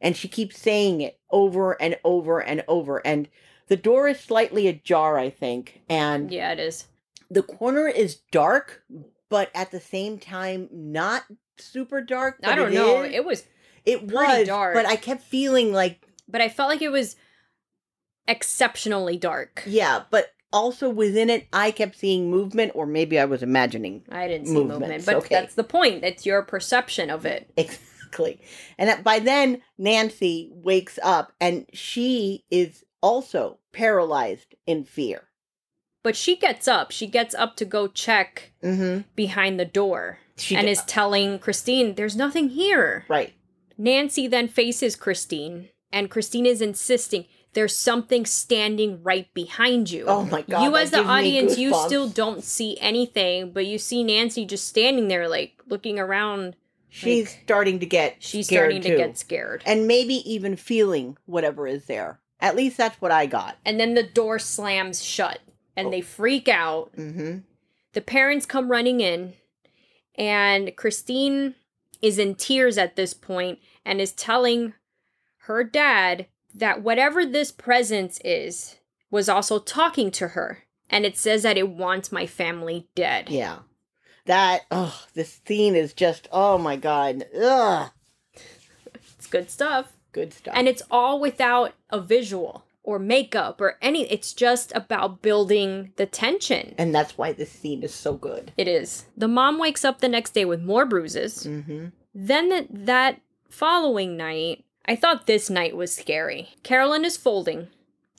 [0.00, 3.04] And she keeps saying it over and over and over.
[3.06, 3.28] And
[3.68, 5.82] the door is slightly ajar, I think.
[5.88, 6.86] And Yeah, it is.
[7.30, 8.82] the corner is dark,
[9.28, 11.24] but at the same time, not
[11.58, 12.38] super dark.
[12.44, 13.02] I don't it know.
[13.02, 13.12] is.
[13.14, 13.44] It was
[13.84, 14.74] It was, dark.
[14.74, 17.16] but I kept feeling like, but I felt like it was
[18.28, 19.62] exceptionally dark.
[19.66, 24.28] yeah, but also within it, I kept seeing movement, or maybe I was imagining I
[24.28, 25.34] didn't see movement, but okay.
[25.34, 26.04] that's the point.
[26.04, 27.50] It's your perception of it.
[27.56, 28.40] exactly.
[28.78, 35.24] And by then, Nancy wakes up, and she is also paralyzed in fear.
[36.02, 36.90] But she gets up.
[36.92, 39.02] She gets up to go check Mm-hmm.
[39.14, 43.34] behind the door She and is telling Christine, "There's nothing here." right.
[43.76, 50.04] Nancy then faces Christine, and Christine is insisting there's something standing right behind you.
[50.06, 54.04] Oh my God, You, as the audience, you still don't see anything, but you see
[54.04, 56.56] Nancy just standing there, like looking around.
[56.90, 58.16] She's starting to get.
[58.20, 59.62] She's scared starting to get scared.
[59.66, 62.20] and maybe even feeling whatever is there.
[62.40, 63.56] At least that's what I got.
[63.64, 65.40] And then the door slams shut,
[65.76, 65.90] and Oh.
[65.90, 66.92] they freak out.
[66.96, 67.38] Mm-hmm.
[67.94, 69.34] The parents come running in,
[70.14, 71.54] and Christine
[72.00, 74.74] is in tears at this point and is telling
[75.42, 76.26] her dad
[76.58, 78.76] that whatever this presence is
[79.10, 80.64] was also talking to her.
[80.90, 83.28] And it says that it wants my family dead.
[83.28, 83.58] Yeah.
[84.24, 87.24] That oh, this scene is just oh my god.
[87.40, 87.90] Ugh.
[89.16, 89.92] It's good stuff.
[90.12, 90.54] Good stuff.
[90.56, 94.10] And it's all without a visual or makeup or any.
[94.10, 96.74] It's just about building the tension.
[96.78, 98.52] and that's why this scene is so good.
[98.56, 99.06] It is.
[99.16, 101.44] The mom wakes up the next day with more bruises.
[101.44, 101.86] Mm-hmm.
[102.14, 106.48] Then th- that following night, I thought this night was scary.
[106.62, 107.68] Carolyn is folding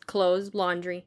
[0.05, 1.05] clothes, laundry,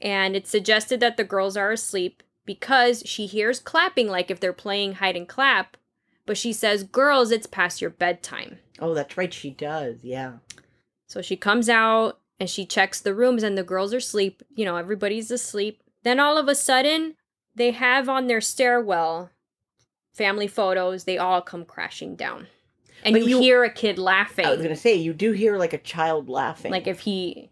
[0.00, 4.52] and it's suggested that the girls are asleep because she hears clapping like if they're
[4.52, 5.76] playing hide and clap,
[6.26, 8.58] but she says, Girls, it's past your bedtime.
[8.78, 9.32] Oh, that's right.
[9.32, 9.98] She does.
[10.02, 10.34] Yeah.
[11.06, 14.42] So she comes out and she checks the rooms, and the girls are asleep.
[14.54, 15.82] You know, everybody's asleep.
[16.04, 17.16] Then all of a sudden,
[17.54, 19.30] they have on their stairwell
[20.14, 21.04] family photos.
[21.04, 22.48] They all come crashing down.
[23.04, 24.46] And But you, you- hear a kid laughing.
[24.46, 26.70] I was gonna say you do hear like a child laughing.
[26.70, 27.50] like if he,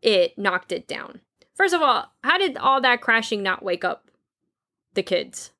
[0.00, 1.20] it knocked it down.
[1.54, 4.10] First of all, how did all that crashing not wake up
[4.94, 5.50] the kids?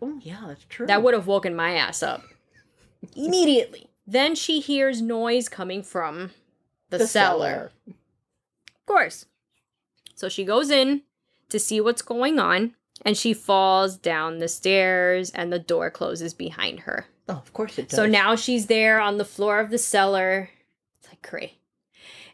[0.00, 0.86] Oh yeah, that's true.
[0.86, 2.22] That would have woken my ass up
[3.16, 3.88] immediately.
[4.06, 6.30] Then she hears noise coming from
[6.90, 7.72] the, The cellar.
[7.88, 9.26] Of course.
[10.14, 11.02] So she goes in
[11.48, 16.34] to see what's going on and she falls down the stairs and the door closes
[16.34, 17.06] behind her.
[17.28, 17.96] Oh, of course it does.
[17.96, 20.50] So now she's there on the floor of the cellar.
[20.98, 21.58] It's like cray.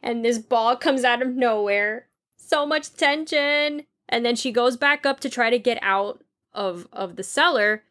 [0.02, 2.06] And this ball comes out of nowhere.
[2.36, 3.84] So much tension.
[4.08, 6.22] And then she goes back up to try to get out
[6.52, 7.84] of of the cellar.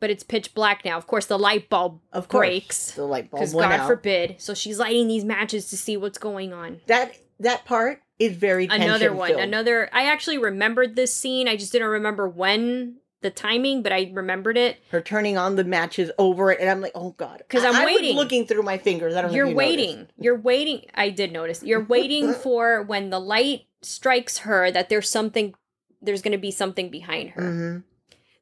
[0.00, 0.96] but it's pitch black now.
[0.98, 3.86] Of course, the light bulb Of course, breaks the light bulb because God out.
[3.86, 4.34] forbid.
[4.38, 6.80] So she's lighting these matches to see what's going on.
[6.88, 9.88] that that part is very Another one, another.
[9.92, 11.46] I actually remembered this scene.
[11.48, 14.78] I just didn't remember when the timing, but I remembered it.
[14.92, 17.84] her turning on the matches over it, and I'm like, oh god, because I'm I
[17.86, 18.14] waiting.
[18.14, 19.16] looking through my fingers.
[19.16, 19.32] I don't.
[19.32, 19.96] You're you waiting.
[19.96, 20.12] noticed.
[20.18, 20.86] You're waiting.
[20.94, 21.62] I did notice.
[21.64, 25.54] You're waiting for when the light strikes her that there's something.
[26.00, 27.42] There's going to be something behind her.
[27.42, 27.82] Mhm.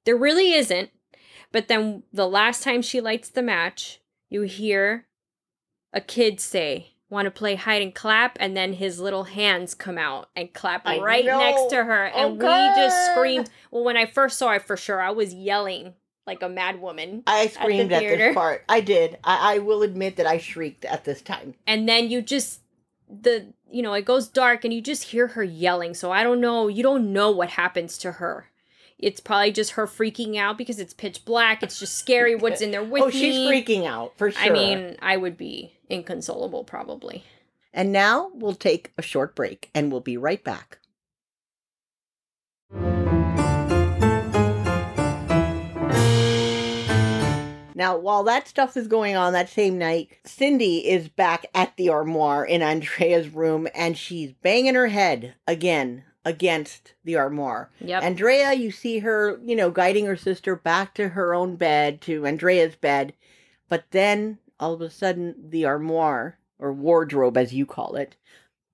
[0.04, 0.90] There really isn't.
[1.52, 5.06] But then the last time she lights the match, you hear
[5.92, 8.38] a kid say, Want to play hide and clap?
[8.40, 11.38] And then his little hands come out and clap I right know.
[11.38, 12.10] next to her.
[12.14, 13.50] Oh, And we just screamed.
[13.70, 15.92] Well, when I first saw it for sure, I was yelling
[16.26, 17.22] like a mad woman.
[17.26, 18.16] I screamed at, theater.
[18.16, 18.64] this part.
[18.66, 19.18] I did.
[19.24, 21.52] I, I will admit that I shrieked at this time.
[21.66, 22.60] And then you just,
[23.10, 25.92] the, you know, it goes dark and you just hear her yelling.
[25.92, 26.68] So I don't know.
[26.68, 28.46] You don't know what happens to her.
[28.98, 31.62] It's probably just her freaking out because it's pitch black.
[31.62, 33.12] It's just scary what's in there oh, with oh, me.
[33.12, 34.42] she's freaking out for sure.
[34.42, 37.24] I mean, I would be inconsolable probably.
[37.72, 40.78] and now we'll take a short break, and we'll be right back.
[47.74, 51.88] Now, while that stuff is going on that same night, Cindy is back at the
[51.88, 57.70] armoire in Andrea's room and she's banging her head again against the armoire.
[57.80, 58.02] Yep.
[58.04, 62.26] Andrea, you see her, you know, guiding her sister back to her own bed, to
[62.26, 63.14] Andrea's bed.
[63.68, 68.14] But then all of a sudden, the armoire, or wardrobe as you call it,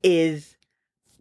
[0.02, 0.56] is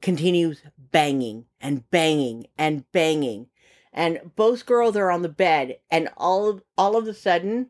[0.01, 3.47] continues banging and banging and banging.
[3.93, 7.67] And both girls are on the bed, and all of all of a sudden,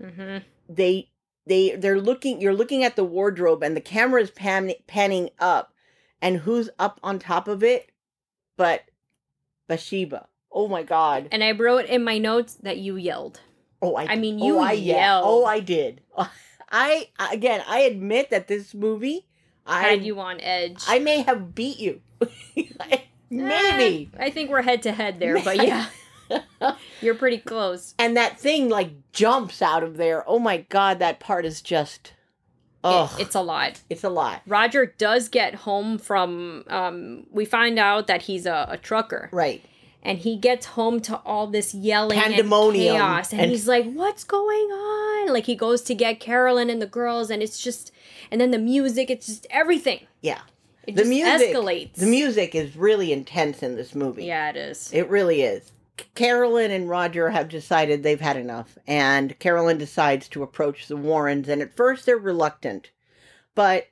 [0.00, 1.10] hmm they
[1.46, 2.40] they they're looking.
[2.40, 5.74] You're looking at the wardrobe, and the camera is pan, panning up,
[6.22, 7.90] and who's up on top of it?
[8.56, 8.84] But
[9.68, 10.28] Bathsheba.
[10.52, 11.28] Oh my God.
[11.32, 13.40] And I wrote in my notes that you yelled.
[13.86, 14.06] Oh, I.
[14.12, 14.94] I mean, oh, you I, yeah.
[14.96, 15.24] yelled.
[15.26, 16.00] Oh, I did.
[16.70, 17.62] I again.
[17.66, 19.26] I admit that this movie.
[19.66, 20.82] I Had you on edge.
[20.86, 22.00] I may have beat you.
[23.30, 24.10] Maybe.
[24.18, 25.86] Eh, I think we're head to head there, but yeah,
[27.00, 27.94] you're pretty close.
[27.98, 30.22] and that thing like jumps out of there.
[30.28, 32.08] Oh my god, that part is just.
[32.08, 32.12] It-
[32.88, 33.80] Oh, it's a lot.
[33.90, 34.42] it's a lot.
[34.46, 36.62] Roger does get home from.
[36.68, 39.64] Um, we find out that he's a, a trucker, Right.
[40.06, 42.94] And he gets home to all this yelling Pandemonium.
[42.94, 46.70] and chaos, and, And- he's like, "What's going on?" Like he goes to get Carolyn
[46.70, 47.90] and the girls, and it's just,
[48.30, 50.06] and then the music, it's just everything.
[50.22, 50.40] Yeah.
[50.86, 51.52] It The just music.
[51.54, 51.94] escalates.
[51.94, 54.24] The music is really intense in this movie.
[54.26, 54.88] Yeah, it is.
[54.92, 55.72] It really is.
[56.14, 61.48] Carolyn and Roger have decided they've had enough, and Carolyn decides to approach the Warrens,
[61.48, 62.90] and at first they're reluctant.
[63.56, 63.88] But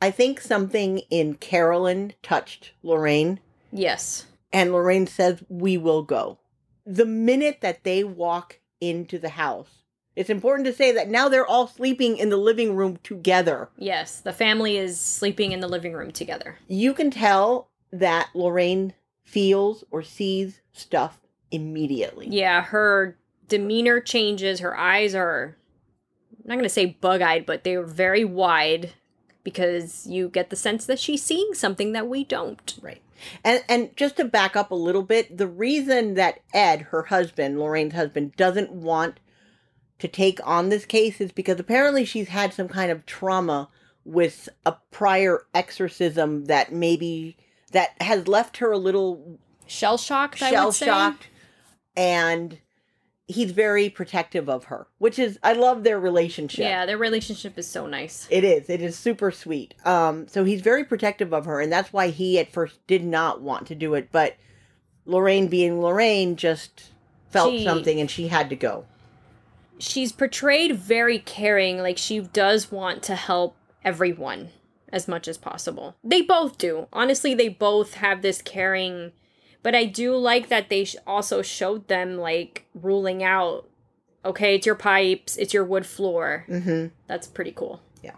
[0.00, 3.40] I think something in Carolyn touched Lorraine,
[3.72, 4.24] yes.
[4.52, 6.38] And Lorraine says, We will go.
[6.86, 9.82] The minute that they walk into the house,
[10.16, 13.68] it's important to say that now they're all sleeping in the living room together.
[13.76, 16.58] Yes, the family is sleeping in the living room together.
[16.66, 22.26] You can tell that Lorraine feels or sees stuff immediately.
[22.30, 23.16] Yeah, her
[23.48, 24.60] demeanor changes.
[24.60, 25.56] Her eyes are,
[26.32, 28.94] I'm not going to say bug eyed, but they're very wide
[29.44, 32.78] because you get the sense that she's seeing something that we don't.
[32.82, 33.02] Right.
[33.44, 37.58] And and just to back up a little bit, the reason that Ed, her husband,
[37.58, 39.20] Lorraine's husband, doesn't want
[39.98, 43.68] to take on this case is because apparently she's had some kind of trauma
[44.04, 47.36] with a prior exorcism that maybe
[47.72, 50.86] that has left her a little Shell shocked, I shell would say.
[50.86, 51.28] shocked
[51.96, 52.58] and
[53.28, 56.60] he's very protective of her, which is I love their relationship.
[56.64, 58.26] Yeah, their relationship is so nice.
[58.30, 58.68] It is.
[58.68, 59.74] It is super sweet.
[59.84, 63.40] Um, so he's very protective of her, and that's why he at first did not
[63.40, 64.08] want to do it.
[64.10, 64.36] But
[65.04, 66.90] Lorraine, being Lorraine, just
[67.30, 68.86] felt She- something, and she had to go.
[69.78, 74.48] She's portrayed very caring, like she does want to help everyone
[74.92, 75.94] as much as possible.
[76.02, 76.88] They both do.
[76.92, 79.12] Honestly, they both have this caring,
[79.62, 83.68] but I do like that they also showed them like ruling out
[84.24, 86.44] okay, it's your pipes, it's your wood floor.
[86.46, 87.80] hmm That's pretty cool.
[88.02, 88.16] Yeah.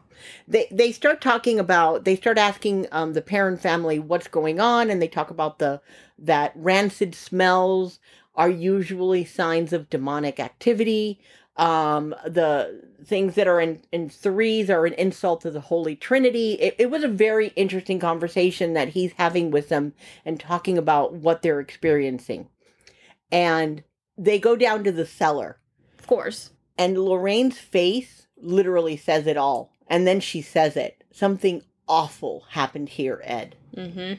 [0.48, 2.04] They they start talking about.
[2.04, 5.80] They start asking um, the Perron family what's going on, and they talk about the
[6.18, 7.98] that rancid smells
[8.34, 11.20] are usually signs of demonic activity.
[11.60, 16.54] Um, the things that are in, in threes are an insult to the Holy Trinity.
[16.54, 19.92] It, it was a very interesting conversation that he's having with them
[20.24, 22.48] and talking about what they're experiencing.
[23.30, 23.82] And
[24.16, 25.58] they go down to the cellar,
[25.98, 26.50] Of course.
[26.78, 29.70] and Lorraine's face literally says it all.
[29.86, 31.04] And then she says it.
[31.12, 33.56] Something awful happened here, Ed.
[33.76, 34.14] Mm-hmm.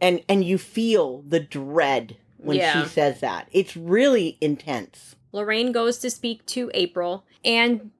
[0.00, 2.82] And and you feel the dread when Yeah.
[2.82, 3.48] she says that.
[3.52, 5.14] It's really intense.
[5.34, 7.90] Lorraine goes to speak to April and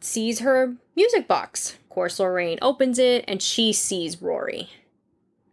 [0.00, 1.74] sees her music box.
[1.74, 4.70] Of course, Lorraine opens it and she sees Rory.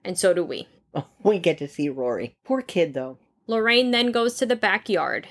[0.05, 0.69] And so do we.
[0.93, 2.37] Oh, we get to see Rory.
[2.45, 3.17] Poor kid, though.
[3.47, 5.27] Lorraine then goes to the backyard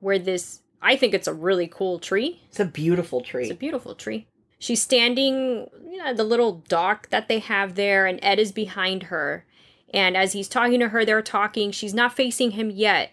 [0.00, 2.42] where this, I think it's a really cool tree.
[2.48, 3.44] It's a beautiful tree.
[3.44, 4.26] It's a beautiful tree.
[4.58, 9.04] She's standing, you know, the little dock that they have there, and Ed is behind
[9.04, 9.46] her.
[9.94, 11.72] And as he's talking to her, they're talking.
[11.72, 13.12] She's not facing him yet.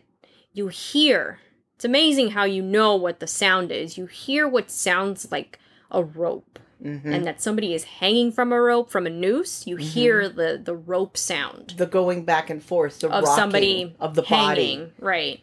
[0.51, 1.39] You hear,
[1.79, 3.97] it's amazing how you know what the sound is.
[3.97, 5.57] You hear what sounds like
[5.89, 6.59] a rope.
[6.83, 7.05] Mhm.
[7.05, 10.75] And that somebody is hanging from a rope from a noose, you hear the the
[10.75, 14.91] rope sound the going back and forth, the of rocking somebody of the body.
[14.99, 15.39] right?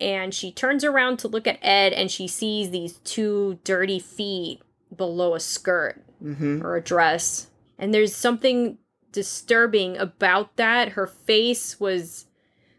[0.00, 4.60] And she turns around to look at Ed, and she sees these two dirty feet
[4.96, 6.64] below a skirt Mm-hmm.
[6.64, 7.48] or a dress.
[7.76, 8.78] And there's something
[9.10, 10.90] disturbing about that.
[10.90, 12.26] Her face was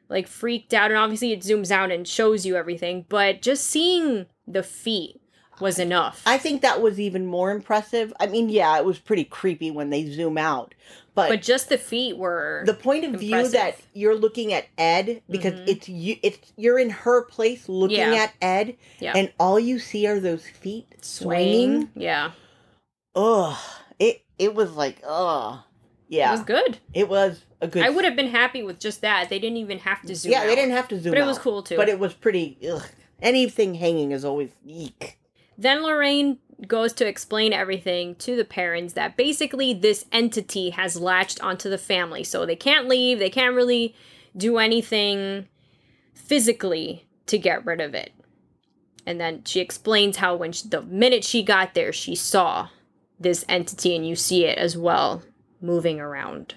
[0.09, 3.05] like freaked out, and obviously it zooms out and shows you everything.
[3.09, 5.19] But just seeing the feet
[5.59, 6.21] was enough.
[6.25, 8.11] I think that was even more impressive.
[8.19, 10.73] I mean, yeah, it was pretty creepy when they zoom out,
[11.13, 15.21] but, but just the feet were the point of view that you're looking at Ed
[15.29, 15.67] because Mhm.
[15.67, 18.13] it's you, it's you're in her place looking Yeah.
[18.15, 21.91] at Ed, yeah and all you see are those feet swinging.
[21.95, 22.31] Yeah,
[23.15, 23.55] Ugh,
[23.99, 25.59] it it was like ugh,
[26.13, 26.77] it was good.
[26.93, 27.83] it was a good.
[27.83, 29.29] I would have been happy with just that.
[29.29, 30.31] They didn't even have to zoom.
[30.31, 31.77] yeah, they didn't have to zoom, But it was out, cool too.
[31.77, 32.57] But it was pretty.
[32.71, 32.83] Ugh.
[33.21, 35.17] Anything hanging is always eek.
[35.57, 41.41] Then Lorraine goes to explain everything to the parents that basically this entity has latched
[41.41, 42.23] onto the family.
[42.23, 43.95] So they can't leave, they can't really
[44.35, 45.47] do anything
[46.13, 48.11] physically to get rid of it.
[49.05, 52.69] And then she explains how when she, the minute she got there, she saw
[53.19, 55.23] this entity and you see it as well
[55.63, 56.55] moving around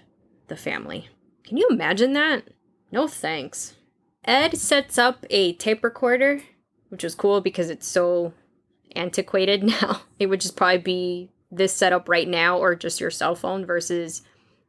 [0.48, 1.08] the family.
[1.44, 2.42] Can you imagine that?
[2.92, 3.74] No thanks.
[4.24, 6.42] Ed sets up a tape recorder,
[6.88, 8.34] which was cool because it's so
[8.94, 10.02] antiquated now.
[10.18, 14.22] It would just probably be this setup right now or just your cell phone versus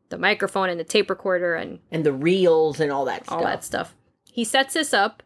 [0.09, 3.43] the microphone and the tape recorder and And the reels and all that all stuff.
[3.51, 3.95] that stuff.
[4.31, 5.23] He sets this up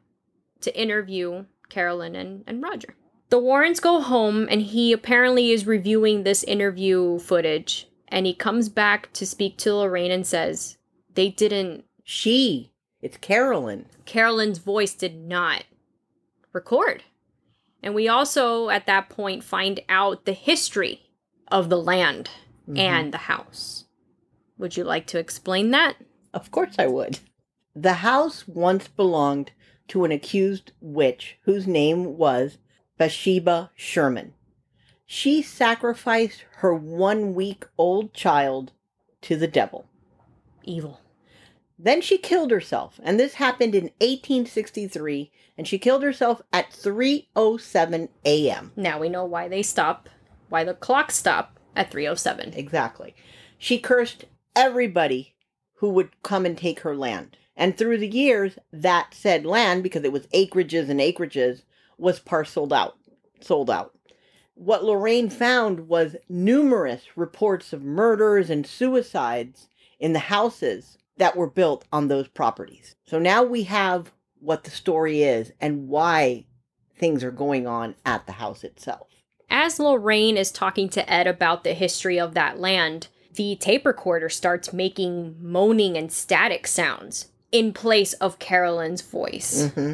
[0.62, 2.96] to interview Carolyn and, and Roger.
[3.30, 8.70] The Warrens go home and he apparently is reviewing this interview footage and he comes
[8.70, 10.78] back to speak to Lorraine and says
[11.14, 13.86] they didn't She, it's Carolyn.
[14.06, 15.64] Carolyn's voice did not
[16.52, 17.04] record.
[17.82, 21.10] And we also, at that point, find out the history
[21.48, 22.30] of the land
[22.68, 22.78] Mhm.
[22.78, 23.86] and the house.
[24.58, 25.96] Would you like to explain that?
[26.34, 27.20] Of course I would.
[27.76, 29.52] The house once belonged
[29.88, 32.58] to an accused witch whose name was
[32.98, 34.34] Bathsheba Sherman.
[35.14, 38.72] She sacrificed her one week old child
[39.24, 39.86] to the devil.
[40.64, 41.02] Evil.
[41.78, 48.08] Then she killed herself, and this happened in 1863, and she killed herself at 3:07
[48.24, 48.72] a.m.
[48.78, 50.08] Now we know why they stop,
[50.48, 52.54] why the clock stop at 307.
[52.54, 53.14] Exactly.
[53.58, 54.24] She cursed
[54.56, 55.36] everybody
[55.80, 57.36] who would come and take her land.
[57.58, 61.64] And through the years, that said land, because it was acreages and acreages,
[61.98, 62.98] was parceled out,
[63.42, 63.94] sold out.
[64.62, 69.68] What Lorraine found was numerous reports of murders and suicides
[70.00, 72.96] in the houses that were built on those properties.
[73.04, 76.46] So now we have what the story is and why
[76.96, 79.08] things are going on at the house itself.
[79.50, 84.30] As Lorraine is talking to Ed about the history of that land, the tape recorder
[84.30, 89.72] starts making moaning and static sounds in place of Carolyn's voice.
[89.74, 89.94] hmm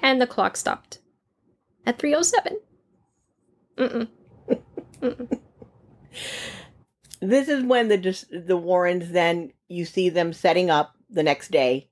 [0.00, 0.98] And the clock stopped
[1.86, 2.58] at 307.
[3.76, 4.08] Mm-mm.
[5.02, 5.40] Mm-mm.
[7.20, 7.96] This is when the
[8.46, 11.88] the Warrens then you see them setting up the next day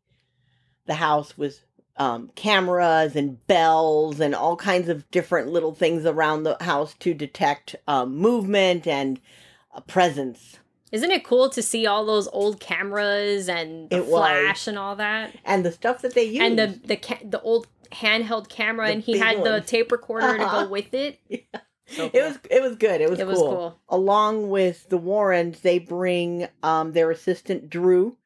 [0.87, 1.65] the house with
[1.97, 7.15] um, cameras and bells and all kinds of different little things around the house to
[7.15, 9.21] detect um, movement and
[9.75, 10.59] a presence.
[10.91, 14.11] Isn't it cool to see all those old cameras and the It was.
[14.21, 15.33] flash and all that?
[15.45, 16.41] And the stuff that they use.
[16.43, 20.37] And the the ca- the old handheld camera, The and he had the tape recorder
[20.39, 20.65] to Uh-huh.
[20.65, 21.19] go with it.
[21.93, 23.01] So it was it was good.
[23.01, 23.31] It was It cool.
[23.33, 23.81] was cool.
[23.89, 28.17] Along with the Warrens, they bring um, their assistant Drew,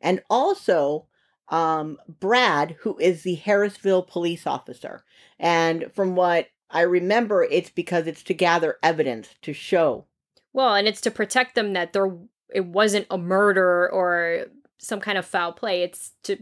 [0.00, 1.06] and also
[1.48, 5.04] um, Brad, who is the Harrisville police officer.
[5.38, 10.06] And from what I remember, it's because it's to gather evidence to show.
[10.52, 12.10] Well, and it's to protect them that there
[12.52, 14.46] it wasn't a murder or
[14.78, 15.82] some kind of foul play.
[15.82, 16.36] It's to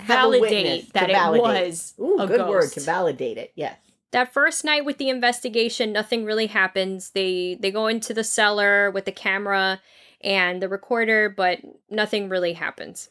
[0.00, 1.62] Have a witness validate to that validate.
[1.62, 2.50] it was Ooh, a good ghost.
[2.50, 3.52] word to validate it.
[3.54, 3.78] Yes.
[4.14, 8.90] That first night with the investigation nothing really happens they they go into the cellar
[8.90, 9.80] with the camera
[10.20, 11.60] and the recorder but
[11.90, 13.10] nothing really happens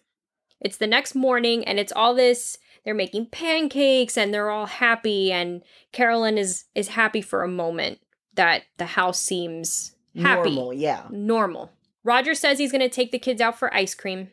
[0.59, 5.31] it's the next morning and it's all this they're making pancakes and they're all happy
[5.31, 7.99] and Carolyn is is happy for a moment
[8.33, 10.51] that the house seems happy.
[10.51, 11.03] Normal, yeah.
[11.09, 11.71] Normal.
[12.03, 14.29] Roger says he's going to take the kids out for ice cream.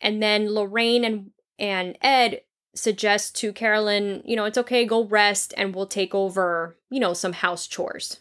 [0.00, 2.42] And then Lorraine and and Ed
[2.76, 7.14] suggest to Carolyn, you know, it's okay, go rest and we'll take over, you know,
[7.14, 8.20] some house chores,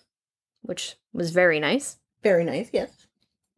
[0.61, 1.97] which was very nice.
[2.23, 2.89] Very nice, yes.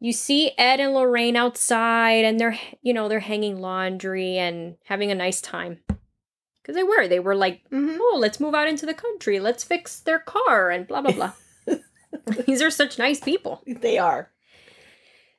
[0.00, 5.10] You see Ed and Lorraine outside and they're, you know, they're hanging laundry and having
[5.10, 5.78] a nice time.
[6.64, 7.08] Cuz they were.
[7.08, 7.96] They were like, Mm-hmm.
[8.00, 9.40] "Oh, let's move out into the country.
[9.40, 11.32] Let's fix their car and blah blah blah."
[12.46, 13.62] These are such nice people.
[13.66, 14.30] They are.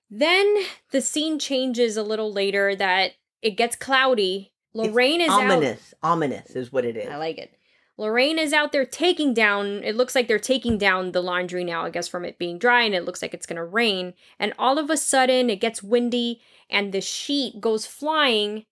[0.10, 4.54] Then the scene changes a little later that it gets cloudy.
[4.74, 5.42] Lorraine is out.
[5.42, 5.94] Ominous.
[6.04, 7.10] Ominous is what it is.
[7.10, 7.54] I like it.
[7.98, 11.84] Lorraine is out there taking down, it looks like they're taking down the laundry now,
[11.84, 14.14] I guess, from it being dry, and it looks like it's gonna rain.
[14.40, 18.66] And all of a sudden, it gets windy, and the sheet goes flying,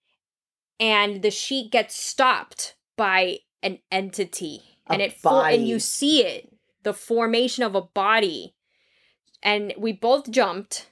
[0.79, 4.61] and the sheet gets stopped by an entity.
[4.87, 8.53] A and it for- and you see it, the formation of a body.
[9.43, 10.89] And we both jumped.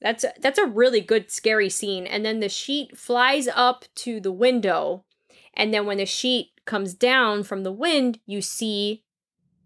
[0.00, 2.06] That's a, that's a really good scary scene.
[2.06, 5.04] And then the sheet flies up to the window,
[5.54, 9.04] and then when the sheet comes down from the wind, you see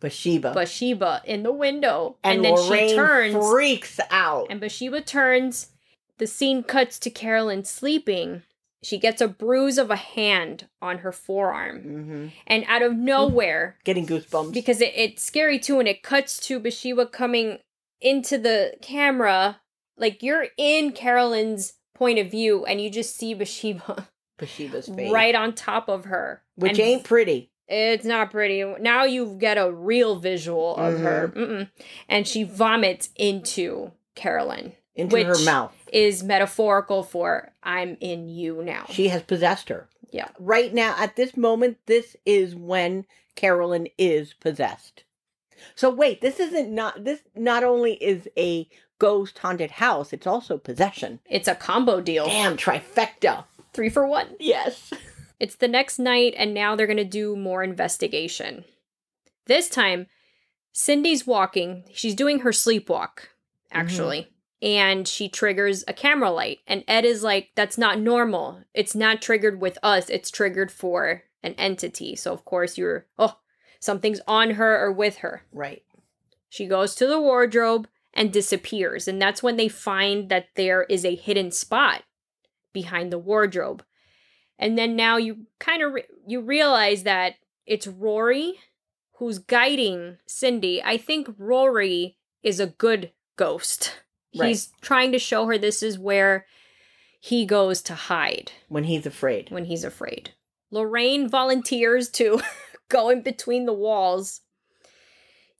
[0.00, 0.54] Bathsheba.
[0.54, 4.46] Bathsheba in the window, and, and, then Lorraine she turns, freaks out.
[4.50, 5.70] and Bathsheba turns.
[6.18, 8.42] The scene cuts to Carolyn sleeping.
[8.82, 13.76] She gets a bruise of a hand on her forearm, hmm and out of nowhere,
[13.84, 14.52] Getting goosebumps.
[14.54, 17.58] because it, it's scary too and it cuts to bathsheba coming
[18.00, 19.59] into the camera
[20.00, 25.12] like you're in carolyn's point of view and you just see bathsheba Bathsheba's face.
[25.12, 27.50] right on top of her Which And ain't pretty.
[27.68, 31.40] it's not pretty now you get a real visual of her Mm-hmm.
[31.40, 31.70] Mm-mm.
[32.08, 35.72] and she vomits into carolyn Into her mouth.
[35.92, 39.86] is metaphorical for i'm in you now She has possessed her.
[40.12, 40.30] Yeah.
[40.40, 45.04] Right now, at this moment, this is when Carolyn is possessed.
[45.76, 48.68] So wait, this isn't not this not only is a
[49.00, 51.18] ghost haunted house, it's also possession.
[51.28, 53.44] it's a combo deal Damn trifecta.
[53.72, 54.92] three for one Yes.
[55.40, 58.64] It's the next night, and now they're going to do more investigation.
[59.46, 60.06] This time,
[60.70, 61.84] Cindy's walking.
[61.94, 62.84] She's doing her sleepwalk,
[63.16, 63.80] mm-hmm.
[63.80, 64.28] actually.
[64.62, 66.58] And she triggers a camera light.
[66.66, 68.62] And Ed is like, that's not normal.
[68.74, 72.14] It's not triggered with us, it's triggered for an entity.
[72.16, 73.38] So, of course, you're, oh,
[73.80, 75.42] something's on her or with her.
[75.52, 75.82] Right.
[76.50, 79.06] She goes to the wardrobe and disappears.
[79.08, 82.02] And that's when they find that there is a hidden spot
[82.72, 83.84] behind the wardrobe.
[84.58, 87.34] And then now you kind of re- you realize that
[87.66, 88.54] it's Rory
[89.14, 90.82] who's guiding Cindy.
[90.82, 93.94] I think Rory is a good ghost.
[94.38, 94.48] Right.
[94.48, 96.46] He's trying to show her this is where
[97.20, 99.50] he goes to hide When he's afraid.
[99.50, 100.30] when he's afraid.
[100.70, 102.40] Lorraine volunteers to
[102.88, 104.40] go in between the walls.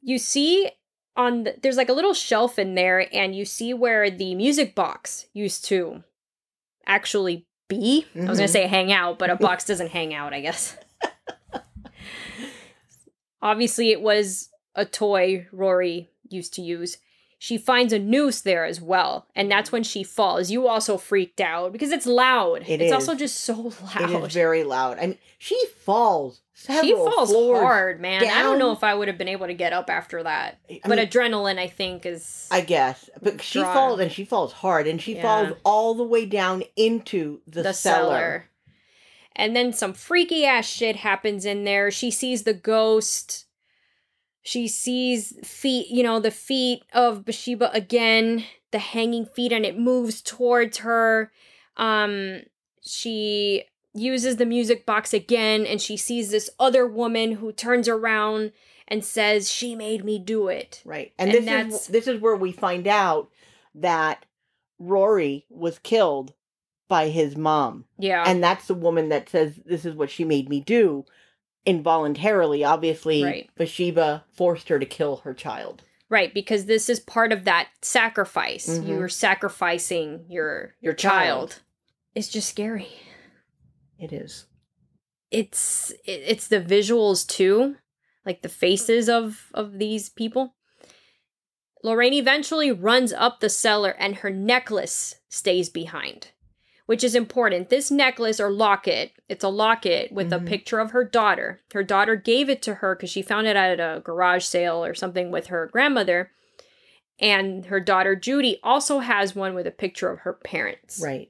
[0.01, 0.71] You see
[1.21, 4.75] on the, there's like a little shelf in there and you see where the music
[4.75, 6.03] box used to
[6.87, 8.07] actually be.
[8.15, 8.53] I was going to mm-hmm.
[8.53, 10.79] say hang out, but a box doesn't hang out, I guess.
[13.43, 16.97] Obviously it was a toy Rory used to use.
[17.43, 20.51] She finds a noose there as well, and that's when she falls.
[20.51, 22.65] You also freaked out because it's loud.
[22.69, 22.93] It it's is.
[22.93, 24.11] also just so loud.
[24.11, 24.99] It is very loud.
[24.99, 28.23] I mean, she falls she falls hard, man.
[28.23, 30.59] I don't know if I would have been able to get up after that.
[30.69, 34.53] I but mean, adrenaline, I think, is I guess, but she falls and she falls
[34.53, 35.23] hard, and she Yeah.
[35.23, 38.05] falls all the way down into the, the, cellar.
[38.09, 38.45] cellar.
[39.35, 41.91] And then some freaky ass shit happens in there.
[41.91, 43.47] She sees the ghost.
[44.51, 49.79] She sees feet, you know, the feet of Bathsheba again, the hanging feet, and it
[49.79, 51.31] moves towards her.
[51.77, 52.41] Um,
[52.83, 53.63] she
[53.95, 58.51] uses the music box again, and she sees this other woman who turns around
[58.89, 60.83] and says, She made me do it.
[60.85, 63.31] Right, and, And this is this is where we find out
[63.77, 64.27] that
[64.81, 66.33] Rory was killed
[66.89, 68.25] by his mom, Yeah.
[68.27, 71.05] and that's the woman that says this is what she made me do
[71.67, 72.65] involuntarily.
[72.65, 73.51] Obviously, Right.
[73.57, 75.83] Bathsheba forced her to kill her child.
[76.09, 78.69] Right, because this is part of that sacrifice.
[78.69, 78.89] Mhm.
[78.89, 81.51] You're sacrificing your Your child.
[81.51, 81.63] child.
[82.15, 82.89] It's just scary.
[83.99, 84.47] It is.
[85.31, 87.77] It's it, it's the visuals too,
[88.27, 90.57] like the faces of of these people.
[91.85, 96.29] Lorraine eventually runs up the cellar and her necklace stays behind,
[96.91, 97.69] which is important.
[97.69, 100.43] This necklace or locket, it's a locket with Mhm.
[100.43, 101.61] a picture of her daughter.
[101.73, 104.93] Her daughter gave it to her because she found it at a garage sale or
[104.93, 106.33] something with her grandmother.
[107.21, 111.01] And her daughter Judy also has one with a picture of her parents.
[111.01, 111.29] Right.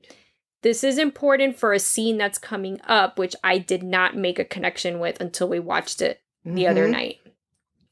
[0.63, 4.47] This is important for a scene that's coming up, which I did not make a
[4.47, 6.93] connection with until we watched it the other Mhm.
[6.93, 7.19] night.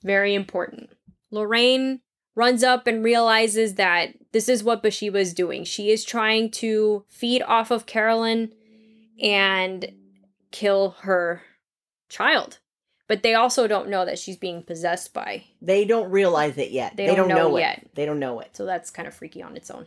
[0.02, 0.88] Very important.
[1.30, 2.00] Lorraine
[2.38, 5.64] runs up and realizes that this is what Bathsheba is doing.
[5.64, 8.52] She is trying to feed off of Carolyn
[9.20, 9.90] and
[10.52, 11.42] kill her
[12.08, 12.58] child.
[13.08, 15.44] But they also don't know that she's being possessed by.
[15.60, 16.96] They don't realize it yet.
[16.96, 17.78] They They, don't don't, know know, yet.
[17.78, 17.90] it.
[17.96, 18.50] They don't know it.
[18.56, 19.86] So that's kind of freaky on its own.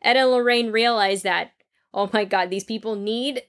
[0.00, 1.50] Ed and Lorraine realize that,
[1.92, 3.42] oh my god, these people need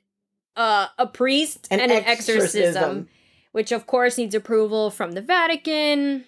[0.57, 3.09] uh, a priest An and an exorcism exorcism.
[3.53, 6.25] which of course needs approval from the Vatican.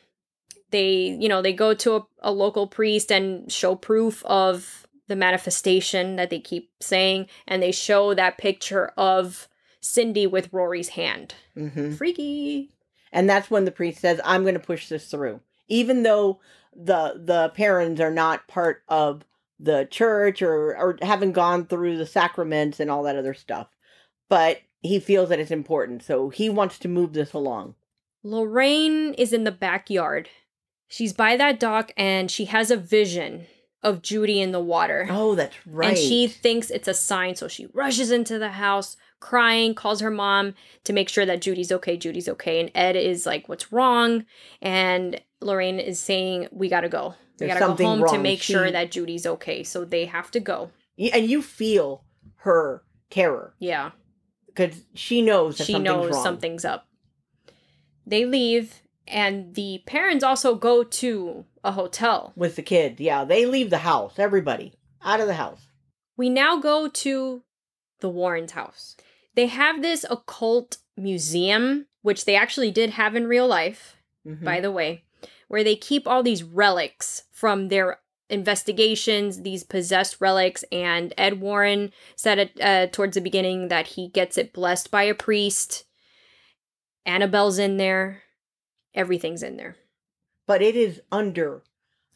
[0.72, 5.16] They, you know, they go to a, a local priest and show proof of the
[5.16, 9.48] manifestation that they keep saying, and they show that picture of
[9.80, 11.36] Cindy with Rory's hand.
[11.54, 12.72] hmm Freaky.
[13.12, 16.40] And that's when the priest says, "I'm going to push this through," even though
[16.76, 19.24] the the parents are not part of
[19.60, 23.68] the church or or haven't gone through the sacraments and all that other stuff.
[24.28, 27.76] But he feels that it's important, so he wants to move this along.
[28.24, 30.30] Lorraine is in the backyard.
[30.96, 33.48] She's by that dock and she has a vision
[33.84, 35.06] of Judy in the water.
[35.10, 35.90] Oh, that's right.
[35.90, 40.10] And she thinks it's a sign, so she rushes into the house crying, calls her
[40.10, 40.54] mom
[40.86, 42.62] to make sure that Judy's okay, Judy's okay.
[42.62, 44.24] And Ed is like, What's wrong?
[44.62, 47.10] And Lorraine is saying, We gotta go.
[47.42, 48.22] We There's gotta go home to wrong.
[48.22, 49.64] make sure that Judy's okay.
[49.64, 50.72] So they have to go.
[50.98, 52.06] And you feel
[52.38, 53.92] her terror Yeah.
[54.46, 56.24] because she knows that she something's knows wrong.
[56.24, 56.88] something's up.
[58.08, 62.34] They leave, and the parents also go to a hotel.
[62.36, 63.00] with the kid.
[63.00, 64.20] Yeah, they leave the house.
[64.20, 65.68] Everybody out of the house.
[66.18, 67.44] We now go to
[68.00, 68.96] the Warrens' house.
[69.36, 74.44] They have this occult museum, which they actually did have in real life, Mhm.
[74.44, 75.04] by the way,
[75.48, 78.00] where they keep all these relics from their
[78.30, 80.64] investigations, these possessed relics.
[80.72, 85.04] And Ed Warren said it uh, towards the beginning that he gets it blessed by
[85.04, 85.86] a priest.
[87.06, 88.24] Annabelle's in there.
[88.96, 89.76] Everything's in there.
[90.48, 91.62] but it is under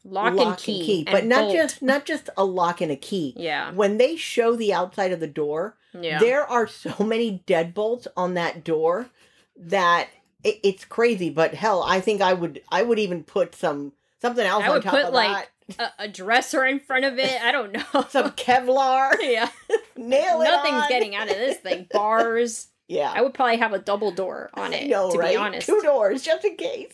[0.06, 1.04] Lock, and key.
[1.04, 1.56] but and not bolt.
[1.56, 3.34] just not just a lock and a key.
[3.36, 3.72] Yeah.
[3.74, 6.20] When they show the outside of the door, Yeah.
[6.20, 9.10] there are so many deadbolts on that door
[9.58, 10.08] that
[10.44, 11.30] it, it's crazy.
[11.30, 14.74] But hell, I think I would I would even put some something else I on
[14.76, 17.42] would top put, of like, a, a dresser in front of it.
[17.42, 18.06] I don't know.
[18.10, 19.50] Some Kevlar, yeah.
[19.98, 20.46] nail it.
[20.46, 20.90] Nothing's on.
[20.90, 21.88] getting out of this thing.
[21.92, 22.68] Bars.
[22.90, 25.32] Yeah, I would probably have a double door on it, know, to right?
[25.32, 25.68] be honest.
[25.68, 26.92] Two doors just in case.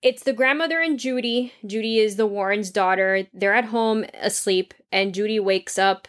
[0.00, 1.52] It's the grandmother and Judy.
[1.66, 3.26] Judy is the Warren's daughter.
[3.32, 6.08] They're at home asleep, and Judy wakes up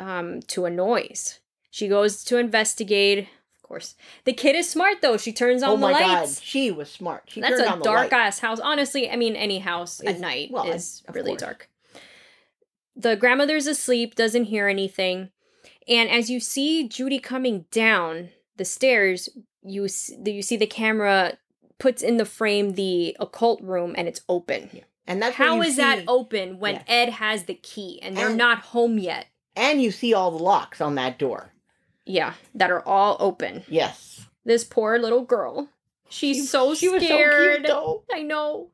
[0.00, 1.38] um, to a noise.
[1.70, 3.28] She goes to investigate.
[3.56, 3.94] Of course,
[4.24, 5.16] the kid is smart though.
[5.16, 6.36] She turns on oh the my lights.
[6.36, 7.22] god, she was smart.
[7.28, 8.58] She That's turned a on the dark ass house.
[8.58, 11.40] Honestly, I mean, any house at night well, is really course.
[11.40, 11.68] dark.
[12.94, 15.30] The grandmother's asleep, doesn't hear anything,
[15.88, 19.28] and as you see Judy coming down the stairs,
[19.62, 21.38] you s- you see the camera
[21.78, 24.82] puts in the frame the occult room, and it's open.
[25.06, 26.82] And that's How is that open when Yeah.
[26.86, 29.26] Ed has the key and they're And- not home yet?
[29.56, 31.52] And you see all the locks on that door.
[32.06, 33.64] Yeah, that are all open.
[33.68, 34.26] Yes.
[34.44, 35.68] This poor little girl.
[36.08, 37.64] She's She- so she was so scared.
[37.64, 38.00] cute.
[38.12, 38.70] I know.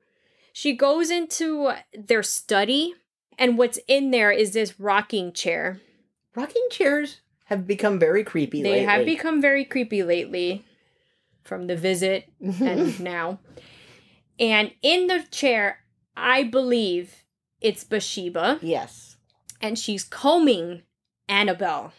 [0.53, 2.95] She goes into their study,
[3.39, 5.81] and what's in there is this rocking chair.
[6.39, 8.85] Rocking chairs have become very creepy They lately.
[8.87, 10.65] have become very creepy lately
[11.45, 13.41] from the visit and now.
[14.39, 15.81] And in the chair,
[16.17, 17.25] I believe
[17.61, 19.17] it's Bathsheba, yes.
[19.61, 20.83] and she's combing
[21.29, 21.93] Annabelle,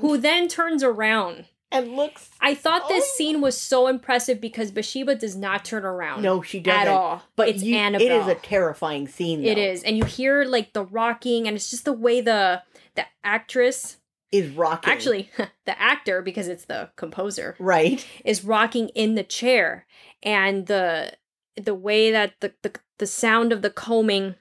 [0.00, 1.44] who then turns around.
[1.70, 2.30] And looks.
[2.40, 3.14] I thought this Oh.
[3.18, 6.80] scene was so impressive because Bathsheba does not turn around No, she doesn't.
[6.80, 7.22] at all.
[7.36, 8.06] But it's you, Annabelle.
[8.06, 9.42] it is a terrifying scene.
[9.42, 9.50] Though.
[9.50, 12.62] It is, and you hear like the rocking, and it's just the way the
[12.98, 13.96] the actress,
[14.32, 14.92] Is rocking.
[14.92, 15.30] actually
[15.66, 18.06] the actor, because it's the composer, Right.
[18.24, 19.86] is rocking in the chair,
[20.22, 21.12] and the
[21.56, 24.34] the way that the the, the sound of the combing,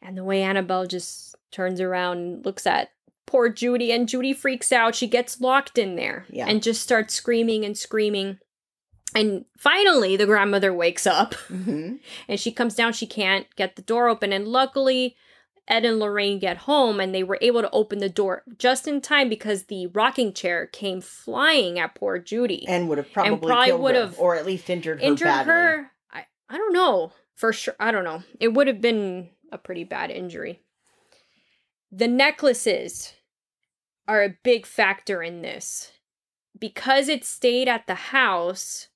[0.00, 2.90] and the way Annabelle just turns around and looks at
[3.26, 4.94] poor Judy, and Judy freaks out.
[4.94, 6.46] She gets locked in there, Yeah.
[6.48, 8.38] and just starts screaming and screaming.
[9.14, 11.96] And finally, the grandmother wakes up hmm
[12.28, 15.16] and she comes down she can't get the door open and luckily
[15.68, 19.00] ed and lorraine get home and they were able to open the door just in
[19.00, 22.66] time because the rocking chair came flying at poor judy.
[22.68, 25.26] And would have probably, probably killed would her, have or at least injured her injured
[25.26, 25.52] badly.
[25.52, 25.90] her.
[26.12, 27.12] I, I don't know.
[27.34, 28.22] For sure i don't know.
[28.40, 30.60] It would have been a pretty bad injury.
[31.90, 33.14] The necklaces
[34.08, 35.92] are a big factor in this.
[36.58, 38.88] Because it stayed at the house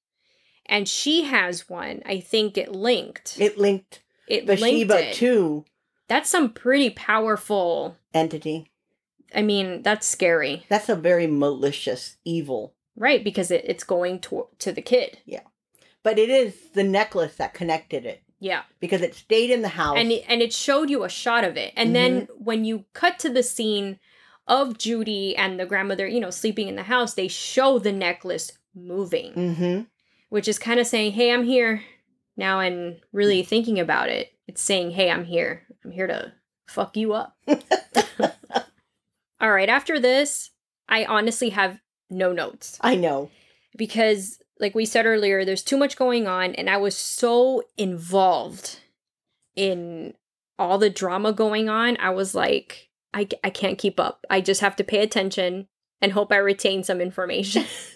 [0.66, 3.36] and she has one i think it linked.
[3.40, 5.14] It linked it linked Bathsheba it.
[5.14, 5.64] to
[6.09, 7.96] That's some pretty powerful.
[8.14, 8.70] entity.
[9.34, 10.64] I mean, that's scary.
[10.68, 12.74] That's a very malicious evil.
[12.96, 15.18] Right, because it, it's going to to the kid.
[15.26, 15.40] Yeah.
[16.02, 18.62] But it is the necklace that connected it Yeah.
[18.78, 19.98] because it stayed in the house.
[19.98, 21.72] And it, and it showed you a shot of it.
[21.76, 23.98] And then when you cut to the scene
[24.46, 28.52] of Judy and the grandmother, you know, sleeping in the house, they show the necklace
[28.74, 29.80] moving, mm-hmm.
[30.28, 31.82] which is kind of saying, "Hey, I'm here."
[32.36, 35.62] Now and really thinking about it, it's saying, "Hey, I'm here.
[35.84, 36.32] I'm here to
[36.68, 37.36] fuck you up."
[39.40, 40.51] All right, after this,
[40.88, 41.78] I honestly have
[42.09, 43.30] no notes I know.
[43.76, 48.78] because like we said earlier there's too much going on and i was so involved
[49.57, 50.14] in
[50.57, 54.61] all the drama going on i was like i, I can't keep up i just
[54.61, 55.66] have to pay attention
[56.01, 57.64] and hope i retain some information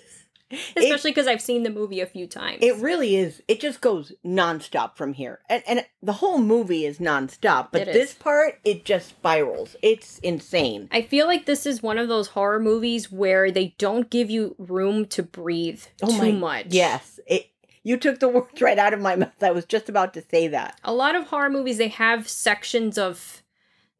[0.77, 3.43] especially because i've seen the movie a few times It really is.
[3.49, 7.69] It just goes nonstop from here, and and the whole movie is nonstop.
[7.73, 7.95] But is.
[7.95, 9.77] this part, it just spirals.
[9.83, 10.89] It's insane.
[10.91, 14.55] i feel like this is one of those horror movies where they don't give you
[14.59, 17.47] room to breathe Oh too my- much Yes, it.
[17.83, 19.43] You took the words right out of my mouth.
[19.43, 20.79] I was just about to say that.
[20.85, 23.43] a lot of horror movies they have sections of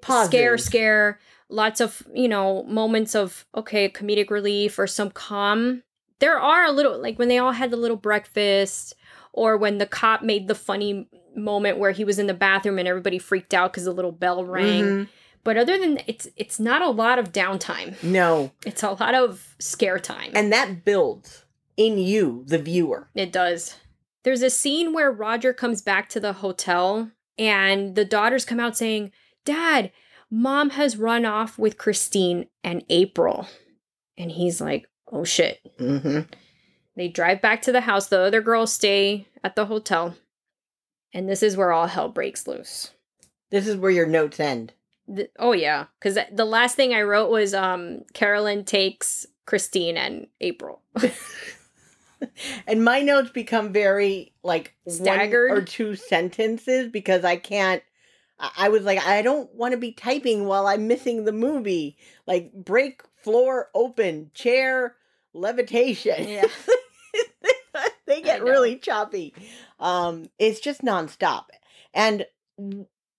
[0.03, 0.29] Pauses.
[0.29, 5.83] scare scare lots of you know moments of okay comedic relief or some calm
[6.21, 8.95] there are a little like when they all had the little breakfast
[9.33, 12.89] or when the cop made the funny moment where he was in the bathroom and
[12.89, 15.09] everybody freaked out because the little bell rang Mhm.
[15.45, 19.55] but other than it's it's not a lot of downtime No, it's a lot of
[19.59, 21.45] scare time and that builds
[21.77, 23.09] in you, the viewer.
[23.15, 23.77] It does.
[24.23, 28.77] There's a scene where Roger comes back to the hotel and the daughters come out
[28.77, 29.13] saying,
[29.47, 29.91] Dad,
[30.31, 33.49] mom has run off with Christine and April.
[34.19, 35.61] And he's like, oh shit.
[35.79, 36.21] Mm-hmm.
[36.97, 38.09] They drive back to the house.
[38.09, 40.17] The other girls stay at the hotel.
[41.13, 42.91] And this is where all hell breaks loose.
[43.51, 44.73] This is where your notes end.
[45.15, 50.27] Th- oh yeah, because the last thing I wrote was um Carolyn takes Christine and
[50.41, 50.83] April.
[52.67, 55.51] And my notes become very like Staggered?
[55.51, 57.83] one or two sentences because I can't.
[58.57, 61.99] I was like, I don't want to be typing while I'm missing the movie.
[62.27, 64.97] Like break floor open, chair
[65.33, 66.29] levitation.
[66.29, 66.47] Yeah.
[68.07, 69.35] they get really choppy.
[69.79, 71.45] Um, it's just nonstop.
[71.95, 72.27] And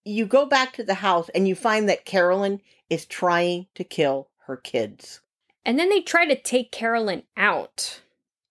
[0.04, 4.30] you go back to the house and you find that Carolyn is trying to kill
[4.46, 5.22] her kids.
[5.66, 8.02] And then they try to take Carolyn out,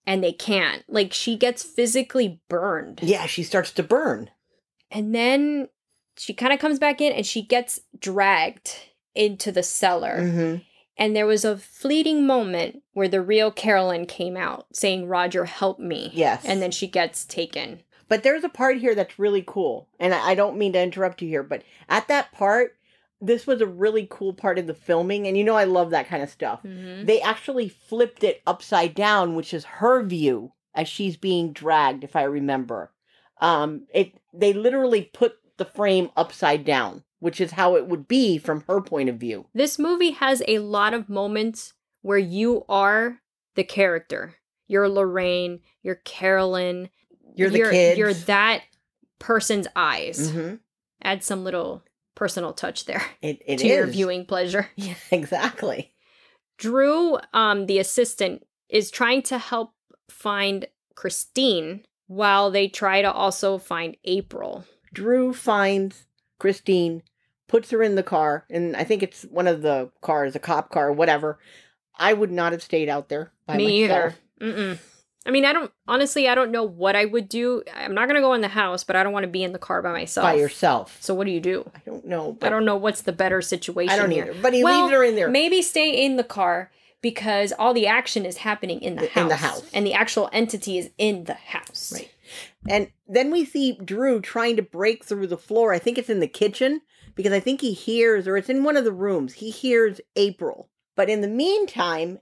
[0.06, 0.84] and they can't.
[0.88, 3.00] Like, she gets physically burned.
[3.02, 4.30] Yeah, she starts to burn.
[4.92, 5.68] And then
[6.16, 8.76] she kind of comes back in and she gets dragged
[9.14, 10.20] into the cellar.
[10.22, 10.56] hmm
[11.00, 15.78] And there was a fleeting moment where the real Carolyn came out saying, Roger, help
[15.80, 16.10] me.
[16.12, 16.44] Yes.
[16.44, 17.80] And then she gets taken.
[18.06, 19.88] But there's a part here that's really cool.
[19.98, 22.76] And I don't mean to interrupt you here, but at that part,
[23.20, 25.26] this was a really cool part of the filming.
[25.26, 26.62] And you know, I love that kind of stuff.
[26.62, 27.06] Mhm.
[27.06, 32.14] They actually flipped it upside down, which is her view as she's being dragged, if
[32.14, 32.92] I remember.
[33.40, 38.36] Um, it they literally put the frame upside down, which is how it would be
[38.38, 39.46] from her point of view.
[39.54, 43.20] This movie has a lot of moments where you are
[43.54, 44.34] the character.
[44.66, 46.90] You're Lorraine, you're Carolyn,
[47.34, 47.98] You're the you're, kids.
[47.98, 48.62] You're that
[49.18, 50.30] person's eyes.
[50.30, 50.54] hmm
[51.02, 51.82] Add some little
[52.14, 54.68] personal touch there It, it to your viewing pleasure.
[54.76, 55.94] Yeah, exactly.
[56.58, 59.72] Drew, um, the assistant, is trying to help
[60.10, 64.64] find Christine while they try to also find April.
[64.92, 66.06] Drew finds
[66.40, 67.02] Christine,
[67.46, 70.70] puts her in the car, and I think it's one of the cars, a cop
[70.70, 71.38] car, whatever.
[71.96, 74.14] I would not have stayed out there by Me myself.
[74.40, 74.52] either.
[74.52, 74.78] Mm-mm.
[75.26, 76.28] I mean, I don't honestly.
[76.28, 77.62] I don't know what I would do.
[77.76, 79.58] I'm not gonna go in the house, but I don't want to be in the
[79.58, 80.24] car by myself.
[80.24, 80.96] By yourself.
[81.00, 81.70] So what do you do?
[81.74, 82.38] I don't know.
[82.40, 83.92] I don't know what's the better situation.
[83.92, 84.30] I don't here.
[84.30, 84.40] either.
[84.40, 85.28] But he Well, leaves her in there.
[85.28, 86.70] Maybe stay in the car
[87.02, 89.16] because all the action is happening in the house.
[89.16, 89.70] In the house.
[89.74, 91.92] And the actual entity is in the house.
[91.94, 92.10] Right.
[92.68, 95.72] And then we see Drew trying to break through the floor.
[95.72, 96.82] I think it's in the kitchen
[97.14, 100.68] because I think he hears, or it's in one of the rooms, he hears April.
[100.94, 102.18] But in the meantime,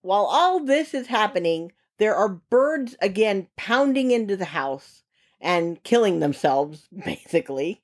[0.00, 5.02] while all this is happening, there are birds again pounding into the house
[5.40, 7.82] and killing themselves, basically.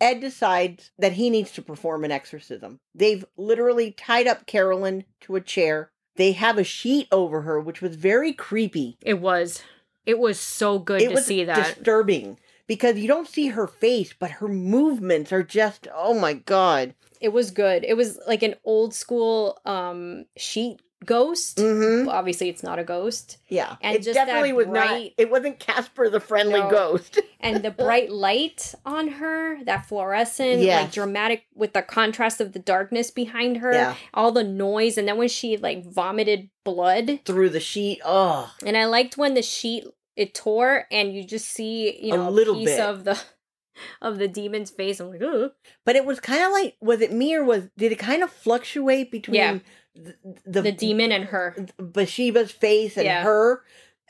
[0.00, 2.80] Ed decides that he needs to perform an exorcism.
[2.94, 5.90] They've literally tied up Carolyn to a chair.
[6.16, 9.62] They have a sheet over her, which was very creepy It was.
[10.06, 11.76] It was so good it to was see that.
[11.76, 16.94] disturbing because you don't see her face, but her movements are just oh my god.
[17.20, 17.84] it was good.
[17.84, 21.58] It was like an old school um sheet ghost.
[21.58, 22.08] Mm-hmm.
[22.08, 23.38] Obviously it's not a ghost.
[23.48, 25.00] Yeah, And it just definitely was not.
[25.18, 26.70] It wasn't Casper the Friendly No.
[26.70, 27.20] Ghost.
[27.40, 32.58] and the bright light on her, that fluorescent, like dramatic with the contrast of the
[32.58, 33.94] darkness behind her, Yeah.
[34.14, 37.20] all the noise, and then when she like vomited blood.
[37.24, 38.00] Through the sheet.
[38.04, 39.84] Oh, And I liked when the sheet
[40.16, 42.80] it tore and you just see, you A know, a, little piece bit.
[42.80, 43.20] of the
[44.00, 44.98] of the demon's face.
[44.98, 45.50] I'm like, oh
[45.84, 48.30] but it was kind of like, was it me or was, did it kind of
[48.32, 49.58] fluctuate between Yeah.
[49.96, 51.66] The, the, the demon and her.
[51.78, 53.22] Bathsheba's face and Yeah.
[53.22, 53.62] her?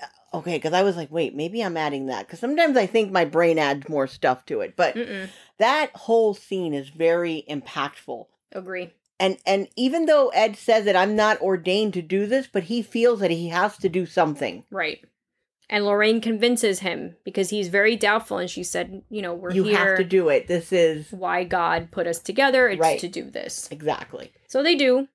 [0.02, 2.26] Uh, okay, because I was like, wait, maybe I'm adding that.
[2.26, 4.74] Because sometimes I think my brain adds more stuff to it.
[4.76, 5.28] But Mm-mm.
[5.58, 8.26] that whole scene is very impactful.
[8.52, 8.92] Agree.
[9.20, 12.82] and and even though Ed says that I'm not ordained to do this, but he
[12.82, 14.64] feels that he has to do something.
[14.70, 15.04] Right.
[15.68, 19.64] And Lorraine convinces him because he's very doubtful and she said, you know, we're you
[19.64, 20.46] here have to do it.
[20.46, 22.68] This is why God put us together.
[22.68, 23.00] It's Right.
[23.00, 23.68] to do this.
[23.72, 24.30] exactly.
[24.46, 25.08] So they do.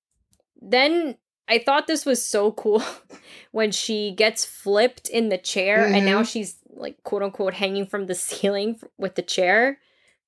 [0.61, 2.83] Then I thought this was so cool
[3.51, 8.07] when she gets flipped in the chair and now she's like quote unquote hanging from
[8.07, 9.79] the ceiling with the chair.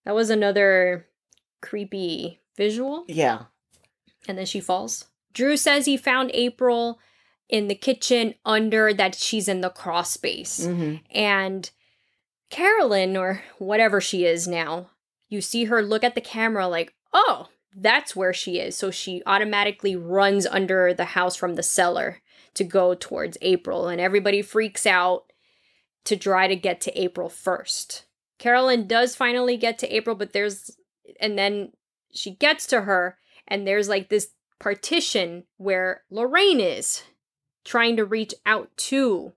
[0.05, 1.07] That was another
[1.61, 3.05] creepy visual.
[3.07, 3.43] Yeah.
[4.27, 5.05] And then she falls.
[5.33, 6.99] Drew says he found April
[7.49, 10.65] in the kitchen under that she's in the cross space.
[10.65, 11.69] hmm And
[12.49, 14.89] Carolyn, or whatever she is now,
[15.29, 18.77] you see her look at the camera like, oh, that's where she is.
[18.77, 22.21] So she automatically runs under the house from the cellar
[22.53, 23.87] to go towards April.
[23.87, 25.31] And everybody freaks out
[26.05, 28.05] to try to get to April first.
[28.37, 30.71] Carolyn does finally get to April, but there's,
[31.19, 31.71] and then
[32.11, 33.17] she gets to her,
[33.47, 37.03] and there's like this partition where Lorraine is
[37.63, 39.33] trying to reach out to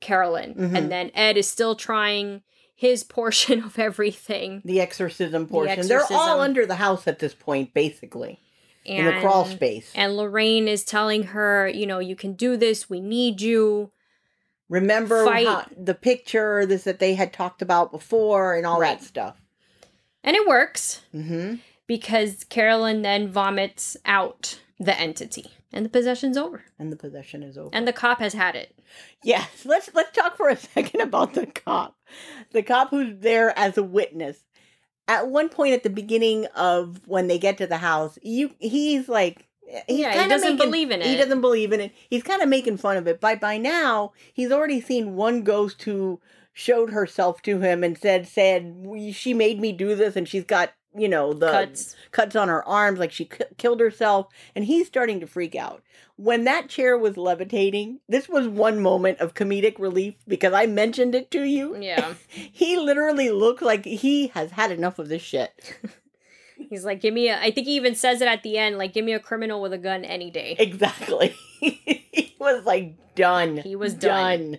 [0.00, 0.54] Carolyn.
[0.54, 0.74] Mhm.
[0.74, 2.42] And then Ed is still trying
[2.80, 4.62] his portion of everything.
[4.64, 5.86] The exorcism portion.
[5.86, 8.40] They're all under the house at this point, basically.
[8.86, 9.92] And, in the crawl space.
[9.94, 12.88] And Lorraine is telling her, you know, you can do this.
[12.88, 13.92] We need you.
[14.70, 18.98] Remember the picture this that they had talked about before and all Right.
[18.98, 19.36] that stuff.
[20.24, 21.56] And it works hmm
[21.86, 25.50] because Carolyn then vomits out the entity.
[25.72, 26.64] And the possession's over.
[26.78, 27.70] And the possession is over.
[27.72, 28.76] And the cop has had it.
[29.22, 31.96] Yes, let's let's talk for a second about the cop.
[32.52, 34.38] The cop who's there as a witness.
[35.08, 39.08] At one point at the beginning of when they get to the house, you he's
[39.08, 39.46] like
[39.86, 41.06] he's Yeah, he doesn't making- believe in it.
[41.06, 41.92] He doesn't believe in it.
[42.08, 43.20] He's kind of making fun of it.
[43.20, 46.20] But by now, he's already seen one ghost who
[46.52, 48.74] showed herself to him and said said
[49.12, 51.96] she made me do this and she's got you know the Cuts.
[52.10, 54.26] cuts on her arms like she k- killed herself
[54.56, 55.82] and he's starting to freak out
[56.16, 61.14] when that chair was levitating this was one moment of comedic relief because i mentioned
[61.14, 62.14] it to you Yeah.
[62.28, 65.52] he literally looked like he has had enough of this shit
[66.68, 68.92] He's like, give me a, I think he even says it at the end, like,
[68.92, 70.56] give me a criminal with a gun any day.
[70.58, 74.58] exactly he was like done He was done.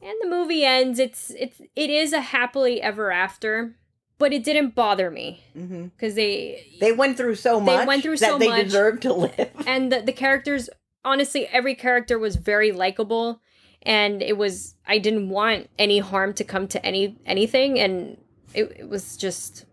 [0.00, 0.98] And the movie ends.
[1.00, 3.74] It's, it's, it is a happily ever after,
[4.20, 7.80] but it didn't bother me because they, they went through so much.
[7.80, 8.64] They went through that so they much.
[8.66, 10.70] deserve to live and the, the characters
[11.04, 13.40] honestly every character was very likable
[13.82, 18.18] and it was i didn't want any harm to come to any anything and
[18.52, 19.64] it, it was just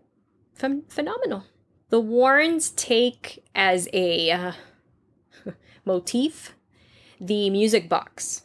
[0.58, 1.44] phen- phenomenal
[1.90, 4.52] the warrens take as a uh,
[5.84, 6.54] motif
[7.20, 8.44] the music box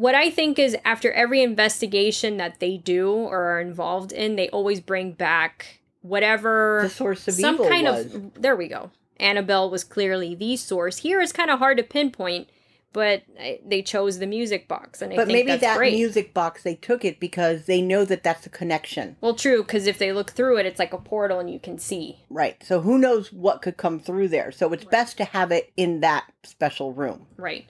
[0.00, 4.48] what i think is after every investigation that they do or are involved in they
[4.48, 8.14] always bring back whatever the source of some evil kind was.
[8.14, 11.82] of there we go annabelle was clearly the source here it's kind of hard to
[11.82, 12.48] pinpoint
[12.92, 13.22] but
[13.64, 17.04] they chose the music box and i but maybe that great music box they took
[17.04, 20.56] it because they know that that's a connection well true because if they look through
[20.56, 22.62] it it's like a portal and you can see Right.
[22.64, 24.50] So who knows what could come through there.
[24.52, 27.26] So it's best to have it in that special room.
[27.36, 27.66] right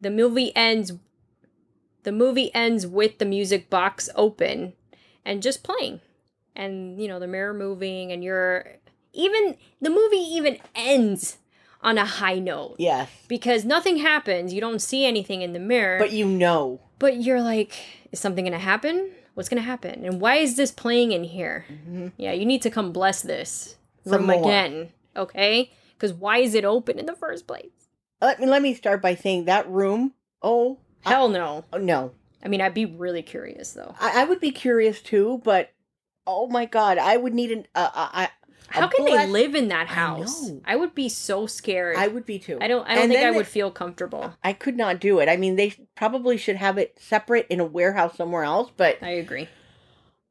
[0.00, 0.92] the movie ends
[2.02, 4.72] the movie ends with the music box open
[5.24, 6.00] and just playing
[6.56, 8.66] and you know the mirror moving and you're
[9.12, 11.38] even the movie even ends
[11.82, 13.10] on a high note Yes.
[13.26, 14.52] because nothing happens.
[14.52, 15.98] You don't see anything in the mirror.
[15.98, 16.80] But you know.
[16.98, 17.72] But you're like,
[18.12, 19.10] is something to happen?
[19.32, 20.04] What's to happen?
[20.04, 21.64] And why is this playing in here?
[21.70, 22.12] Mhm.
[22.18, 25.70] Yeah, you need to come bless this room again, okay?
[25.94, 27.70] Because why is it open in the first place?
[28.20, 30.12] Let me let me start by saying that room.
[30.42, 31.64] Oh Hell no.
[31.72, 32.12] oh, no.
[32.44, 33.94] I mean, I'd be really curious though.
[34.00, 35.70] I, I would be curious too, but
[36.26, 37.66] oh my god, I would need an.
[37.74, 38.28] Uh, I
[38.68, 40.48] How can bless- they live in that I house?
[40.48, 40.60] know.
[40.64, 41.96] I, would be so scared.
[41.96, 42.56] I I, would be too.
[42.60, 42.86] I don't.
[42.88, 44.34] I don't And think I they- would feel comfortable.
[44.44, 45.28] I could not do it.
[45.28, 48.70] I mean, they probably should have it separate in a warehouse somewhere else.
[48.76, 49.48] But I agree.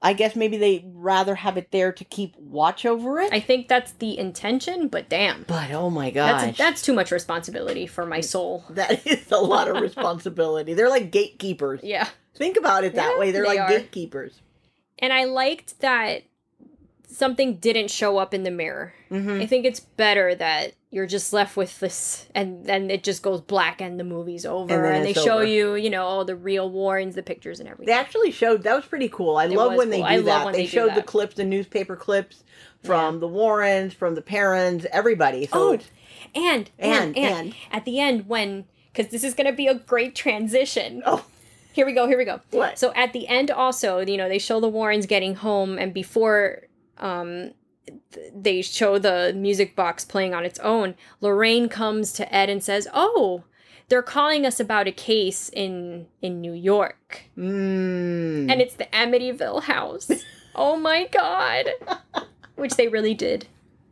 [0.02, 3.34] I guess maybe they'd rather have it there to keep watch over it.
[3.34, 5.44] I think that's the intention, but damn.
[5.44, 6.42] but oh my gosh.
[6.42, 8.64] That's that's too much responsibility for my soul.
[8.70, 10.74] that is a lot of responsibility.
[10.74, 11.82] They're like gatekeepers.
[11.84, 12.08] Yeah.
[12.36, 13.32] Think about it that Yeah, way.
[13.32, 13.68] They're they like are.
[13.70, 14.40] gatekeepers.
[15.00, 16.24] And I liked that
[17.12, 18.94] something didn't show up in the mirror.
[19.10, 23.22] hmm I think it's better that you're just left with this and then it just
[23.22, 25.44] goes black and the movie's over And and, they show over.
[25.46, 27.94] you, you know, all the real Warrens, the pictures and everything.
[27.94, 29.38] They actually showed that was pretty cool.
[29.38, 30.12] I It love when they do cool.
[30.12, 30.54] I love that.
[30.54, 32.44] they, they do showed the clips, the newspaper clips
[32.84, 35.46] from the Warrens, from the parents, everybody.
[35.48, 35.84] So Oh, and,
[36.36, 40.16] and and, and, at the end when because this is going to be a great
[40.16, 41.04] transition.
[41.06, 41.24] oh
[41.74, 42.40] Here we go, here we go.
[42.52, 42.80] what?
[42.80, 46.64] So at the end, also, you know, they show the Warrens getting home, and before
[47.00, 47.52] um,
[48.12, 52.64] th- they show the music box playing on its own, Lorraine comes to Ed and
[52.64, 53.44] says, "Oh,
[53.88, 58.52] they're calling us about a case in in New York, Mm.
[58.52, 60.10] and it's the Amityville house."
[60.56, 61.66] oh my god!
[62.56, 63.48] Which they really did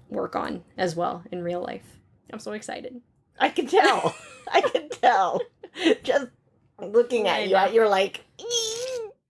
[0.10, 1.98] work on as well in real life.
[2.32, 3.02] I'm so excited.
[3.40, 4.16] I can tell.
[4.52, 5.42] I can tell.
[6.04, 6.28] Just
[6.82, 8.24] looking at you, you're like,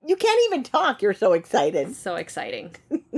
[0.06, 1.02] you can't even talk.
[1.02, 1.96] You're so excited.
[1.96, 2.76] So exciting.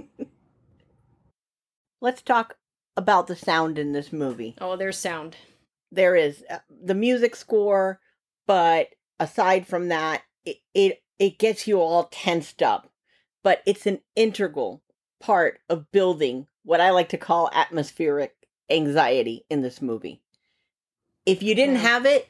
[2.01, 2.57] Let's talk
[2.95, 4.55] about the sound in this movie.
[4.59, 5.35] Oh, there's sound.
[5.91, 7.99] There is uh, the music score,
[8.45, 8.89] but
[9.19, 12.91] aside from that, it, it it gets you all tensed up.
[13.43, 14.81] But it's an integral
[15.19, 18.35] part of building what I like to call atmospheric
[18.69, 20.21] anxiety in this movie.
[21.25, 21.81] If you didn't Yeah.
[21.81, 22.27] have it,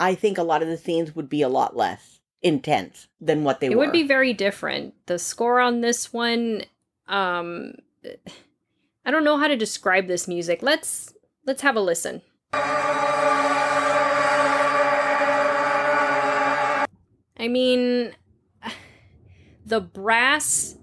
[0.00, 3.60] I think a lot of the scenes would be a lot less intense than what
[3.60, 3.84] they it were.
[3.84, 4.94] It would be very different.
[5.06, 6.62] The score on this one,
[7.06, 7.74] um,
[9.04, 10.62] I don't know how to describe this music.
[10.62, 11.12] Let's
[11.46, 12.22] let's have a listen.
[17.36, 18.12] I mean,
[19.66, 20.76] the brass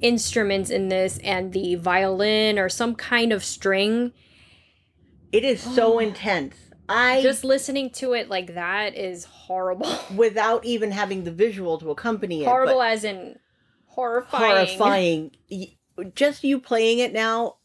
[0.00, 4.12] instruments in this and the violin or some kind of string
[5.32, 5.98] It is so Oh.
[5.98, 6.54] intense.
[6.88, 11.90] I just listening to it like that is horrible without even having the visual to
[11.90, 12.46] accompany it.
[12.46, 13.38] horrible as in
[13.88, 15.30] horrifying horrifying.
[16.14, 17.56] Just you playing it now,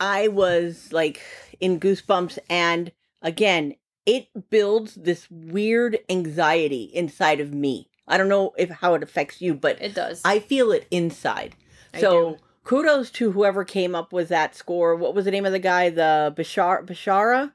[0.00, 1.20] I was like
[1.60, 2.38] in goosebumps.
[2.48, 3.74] And again,
[4.06, 7.88] it builds this weird anxiety inside of me.
[8.06, 11.54] I don't know if how it affects you, but it does I feel it inside.
[11.92, 12.38] I so do.
[12.64, 14.96] kudos to whoever came up with that score.
[14.96, 15.90] What was the name of the guy?
[15.90, 17.52] The Bashar Bishara?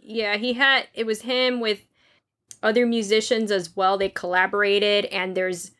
[0.00, 1.86] Yeah, he had it was him with
[2.62, 3.96] other musicians as well.
[3.96, 5.70] They collaborated and there's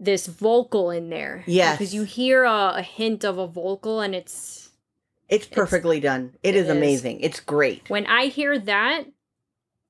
[0.00, 1.44] this vocal in there.
[1.46, 1.78] Yes.
[1.78, 4.70] Because you hear a, a hint of a vocal and it's
[5.28, 6.32] It's perfectly done.
[6.42, 6.70] it it is is.
[6.70, 7.20] amazing.
[7.20, 7.88] It's great.
[7.90, 9.04] when I hear that,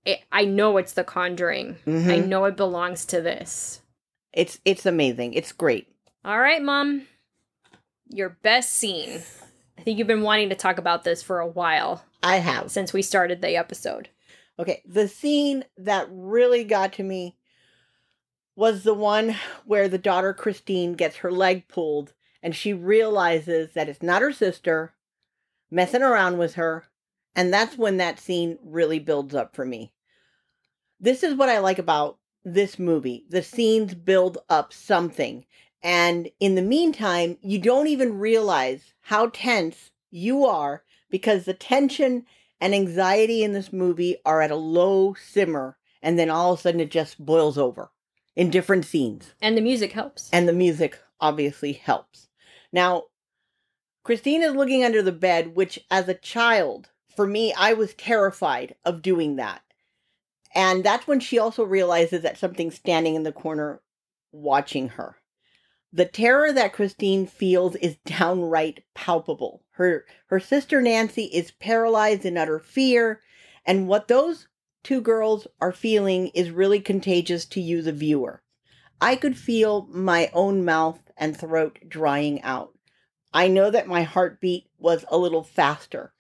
[0.05, 1.77] it, I know it's the conjuring.
[1.87, 2.27] I Mhm.
[2.29, 3.81] know it belongs to this.
[4.33, 5.35] It's it's amazing.
[5.35, 5.89] It's great.
[6.25, 7.07] All right, mom.
[8.09, 9.23] Your best scene.
[9.79, 12.71] I think you've been wanting to talk about this for a while I have.
[12.71, 14.09] since we started the episode.
[14.59, 17.37] Okay, the scene that really got to me
[18.61, 19.35] was the one
[19.65, 24.35] where the daughter Christine gets her leg pulled and she realizes that it's not her
[24.35, 24.93] sister
[25.71, 26.85] messing around with her.
[27.35, 29.95] And that's when that scene really builds up for me.
[31.01, 33.25] This is what I like about this movie.
[33.31, 35.47] The scenes build up something.
[35.83, 42.27] And in the meantime, you don't even realize how tense you are because the tension
[42.61, 46.63] and anxiety in this movie are at a low simmer and then all of a
[46.63, 47.91] sudden it just boils over
[48.41, 49.35] in different scenes.
[49.43, 50.31] And the music helps.
[50.33, 52.29] and the music obviously helps.
[52.73, 53.05] Now
[54.03, 58.75] christine is looking under the bed which as a child for me i was terrified
[58.83, 59.61] of doing that.
[60.55, 63.83] And that's when she also realizes that something's standing in the corner
[64.33, 65.17] watching her.
[65.93, 69.65] The terror that Christine feels is downright palpable.
[69.73, 73.21] Her her sister Nancy is paralyzed in utter fear,
[73.67, 74.49] and what those
[74.83, 78.43] two girls are feeling is really contagious to you the viewer.
[79.01, 82.73] I could feel my own mouth and throat drying out.
[83.33, 86.13] I know that my heartbeat was a little faster.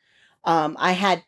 [0.44, 1.24] Um, I had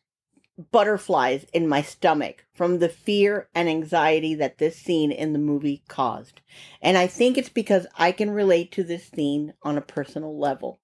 [0.71, 5.83] butterflies in my stomach from the fear and anxiety that this scene in the movie
[5.89, 6.41] caused.
[6.81, 10.79] And I think it's because I can relate to this scene on a personal level.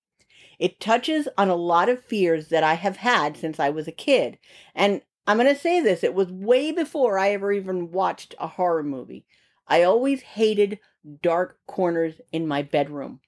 [0.59, 3.93] It touches on a lot of fears that I have had since I was a
[3.93, 4.39] kid.
[4.75, 8.47] And I'm going to say this it was way before I ever even watched a
[8.47, 9.27] horror movie.
[9.67, 10.79] I always hated
[11.23, 13.21] dark corners in my bedroom.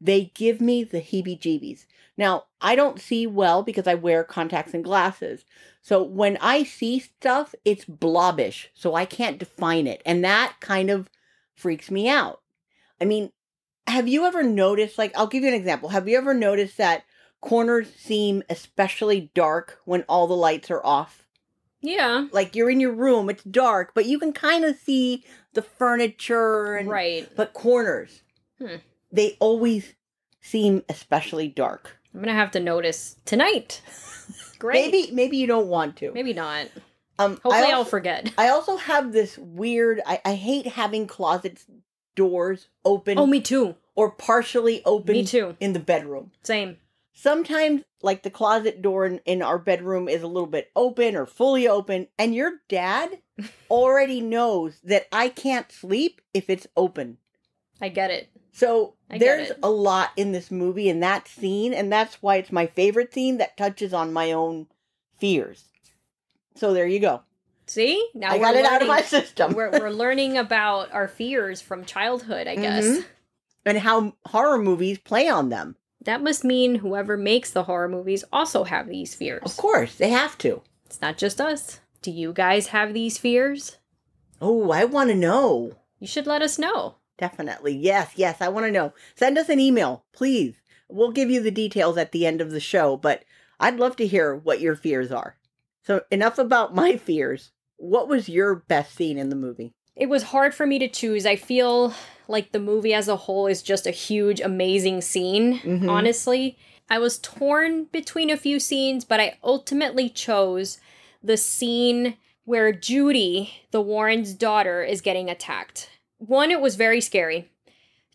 [0.00, 1.84] They give me the heebie jeebies.
[2.16, 5.44] Now, I don't see well because I wear contacts and glasses.
[5.82, 8.70] So when I see stuff, it's blobbish.
[8.72, 10.00] So I can't define it.
[10.06, 11.10] And that kind of
[11.54, 12.40] freaks me out.
[12.98, 13.32] I mean,
[13.86, 15.90] have you ever noticed like I'll give you an example.
[15.90, 17.04] Have you ever noticed that
[17.42, 21.23] corners seem especially dark when all the lights are off?
[21.86, 22.26] Yeah.
[22.32, 25.22] Like you're in your room, it's dark, but you can kind of see
[25.52, 27.28] the furniture and Right.
[27.36, 28.22] but corners
[28.58, 28.76] Hmm.
[29.12, 29.94] they always
[30.40, 31.96] seem especially dark.
[32.14, 33.82] I'm gonna have to notice tonight.
[34.58, 34.90] Great.
[34.90, 36.12] Maybe maybe you don't want to.
[36.12, 36.68] Maybe not.
[37.18, 38.32] Um Hopefully, I I'll forget.
[38.38, 41.66] I also have this weird I, I hate having closets
[42.16, 43.74] doors open Oh, me too.
[43.94, 45.56] or partially open Me too.
[45.60, 46.30] in the bedroom.
[46.42, 46.78] Same.
[47.14, 51.24] Sometimes like the closet door in, in our bedroom is a little bit open or
[51.26, 53.18] fully open and your dad
[53.70, 57.16] already knows that i can't sleep if it's open
[57.80, 58.28] I get it.
[58.52, 59.58] so I there's it.
[59.62, 63.38] a lot in this movie and that scene and that's why it's my favorite scene
[63.38, 64.66] that touches on my own
[65.18, 65.64] fears
[66.56, 67.22] so there you go
[67.66, 70.92] See, now i we're got it out of my learning- system we're we're learning about
[70.92, 72.46] our fears from childhood.
[72.46, 73.04] I guess Mhm.
[73.66, 78.24] and how horror movies play on them that must mean whoever makes the horror movies
[78.32, 79.42] also have these fears.
[79.44, 81.80] of course they have to It's not just us.
[82.02, 83.78] Do you guys have these fears?
[84.40, 86.96] oh i want to know You should let us know.
[87.16, 87.72] Definitely.
[87.76, 88.40] Yes, yes.
[88.40, 88.92] I want to know.
[89.14, 90.56] Send us an email, please.
[90.88, 93.24] We'll give you the details at the end of the show, but
[93.60, 95.36] I'd love to hear what your fears are.
[95.86, 97.52] So, enough about my fears.
[97.76, 99.72] What was your best scene in the movie?
[99.94, 101.24] It was hard for me to choose.
[101.24, 101.94] I feel
[102.28, 105.88] like the movie as a whole is just a huge, amazing scene, Mhm.
[105.90, 106.56] honestly.
[106.88, 110.78] I was torn between a few scenes, but I ultimately chose
[111.22, 115.88] the scene where Judy, the Warren's daughter, is getting attacked.
[116.18, 117.48] One, it was very scary.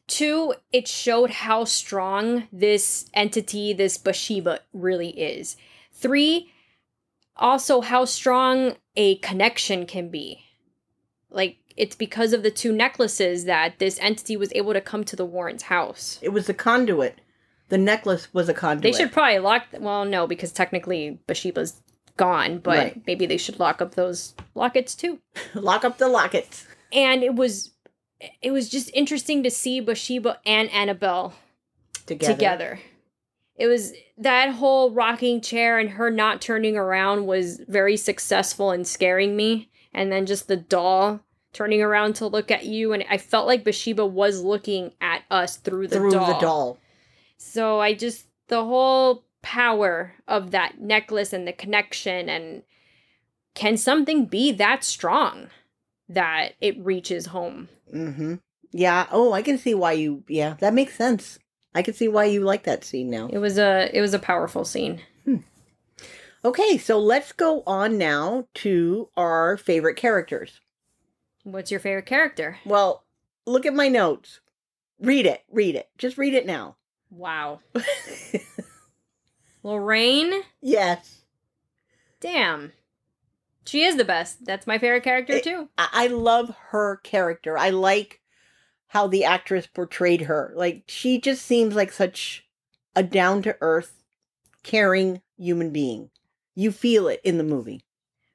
[0.08, 5.58] Two, it showed how strong this entity, this Bathsheba, really is.
[5.92, 6.52] Three,
[7.36, 10.42] also how strong a connection can be.
[11.32, 15.16] Like, it's because of the two necklaces that this entity was able to come to
[15.16, 16.20] the Warren's house.
[16.22, 17.20] It was the conduit.
[17.70, 18.84] The necklace was a conduit.
[18.84, 19.66] They should probably lock.
[19.80, 21.82] Well, no, because technically Bathsheba's
[22.18, 23.02] gone, but Right.
[23.08, 25.20] maybe they should lock up those lockets too.
[25.54, 27.72] lock up the lockets And it was,
[28.42, 31.34] it was just interesting to see Bathsheba and Annabelle
[32.06, 32.34] together.
[32.34, 32.80] together.
[33.56, 38.84] It was that whole rocking chair and her not turning around was very successful in
[38.84, 39.70] scaring me.
[39.94, 41.22] And then just the doll
[41.54, 45.58] turning around to look at you, and I felt like Bathsheba was looking at us
[45.58, 46.34] through the through doll.
[46.34, 46.78] the doll.
[47.38, 52.64] So I just the whole power of that necklace and the connection and
[53.54, 55.48] can something be that strong
[56.08, 57.70] that it reaches home?
[57.94, 58.36] Mm-hmm.
[58.72, 59.08] Yeah.
[59.12, 60.24] Oh, I can see why you.
[60.28, 61.40] Yeah, that makes sense.
[61.74, 63.30] I can see why you like that scene now.
[63.32, 65.02] It was a it was a powerful scene.
[66.44, 70.62] Okay, so let's go on now to our favorite characters.
[71.52, 72.58] What's your favorite character?
[72.66, 73.04] Well,
[73.46, 74.40] look at my notes.
[75.00, 75.44] Read it.
[75.52, 75.90] Read it.
[75.98, 76.76] Just read it now.
[77.10, 77.60] Wow.
[79.64, 80.42] Lorraine?
[80.62, 81.22] yes.
[82.22, 82.72] Damn.
[83.66, 84.46] She is the best.
[84.46, 85.70] That's my favorite character It- too.
[85.78, 87.58] I-, I love her character.
[87.58, 88.20] I like
[88.88, 90.52] how the actress portrayed her.
[90.56, 92.48] Like, she just seems like such
[92.96, 94.02] a down to earth,
[94.64, 96.10] caring human being.
[96.56, 97.84] You feel it in the movie.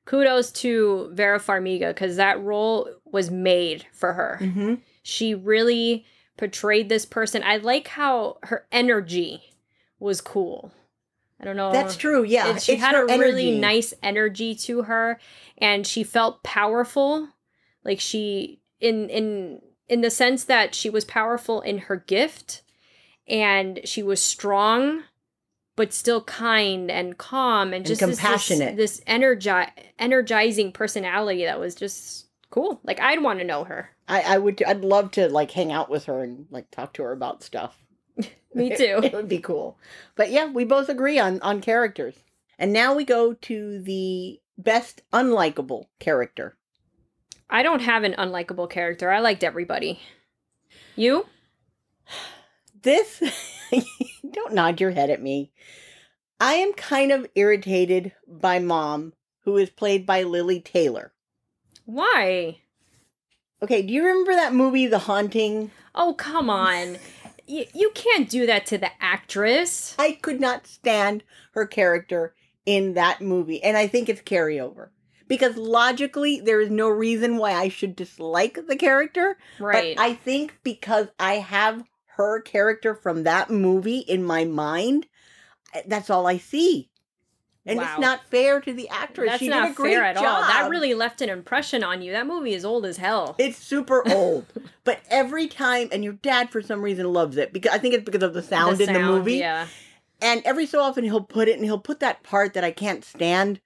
[0.04, 4.38] Kudos to Vera Farmiga because that role was made for her.
[4.40, 4.74] Mm-hmm.
[5.02, 6.04] She really
[6.36, 7.42] portrayed this person.
[7.42, 9.54] I like how her energy
[9.98, 10.72] was cool.
[11.40, 11.72] I don't know.
[11.72, 12.24] That's true.
[12.24, 12.56] Yeah.
[12.56, 15.18] She it's had a really nice energy to her
[15.58, 17.28] and she felt powerful.
[17.84, 22.62] Like she in in in the sense that she was powerful in her gift
[23.26, 25.02] and she was strong
[25.76, 28.20] but still kind and calm and, And just this- this-
[28.76, 32.80] This, energi- energizing personality that was just cool.
[32.84, 33.90] Like I'd want to know her.
[34.06, 34.62] I, I would.
[34.62, 37.76] I'd love to like hang out with her and like talk to her about stuff.
[38.54, 39.00] Me It- too.
[39.06, 39.78] It, would be cool.
[40.14, 42.14] But yeah, we both agree on on characters.
[42.58, 46.56] And now we go to the best unlikable character.
[47.50, 49.10] I don't have an unlikable character.
[49.10, 50.00] I liked everybody.
[50.96, 51.26] You?
[52.82, 53.22] This
[54.30, 55.52] don't nod your head at me.
[56.40, 59.12] I am kind of irritated by mom,
[59.44, 61.12] who is played by Lili Taylor.
[61.86, 62.58] Why?
[63.62, 65.70] Okay, do you remember that movie The Haunting?
[65.94, 66.98] Oh, come on.
[67.48, 69.94] Y- you can't do that to the actress.
[69.98, 71.22] I could not stand
[71.52, 72.34] her character
[72.66, 74.88] in that movie, and I think it's carryover.
[75.26, 79.38] Because logically, there is no reason why I should dislike the character.
[79.58, 79.96] Right.
[79.96, 81.84] But I think because I have
[82.16, 85.06] her character from that movie in my mind,
[85.72, 86.90] eh, that's all I see.
[87.66, 87.84] And Wow.
[87.90, 89.30] it's not fair to the actress.
[89.30, 90.42] That's she not did a great fair at all.
[90.42, 92.12] That really left an impression on you.
[92.12, 93.34] That movie is old as hell.
[93.38, 94.44] It's super old.
[94.84, 98.04] but every time, and your dad for some reason loves it because I think it's
[98.04, 99.36] because of the sound in the movie.
[99.36, 99.66] Yeah.
[100.20, 103.02] And every so often he'll put it and he'll put that part that I can't
[103.04, 103.60] stand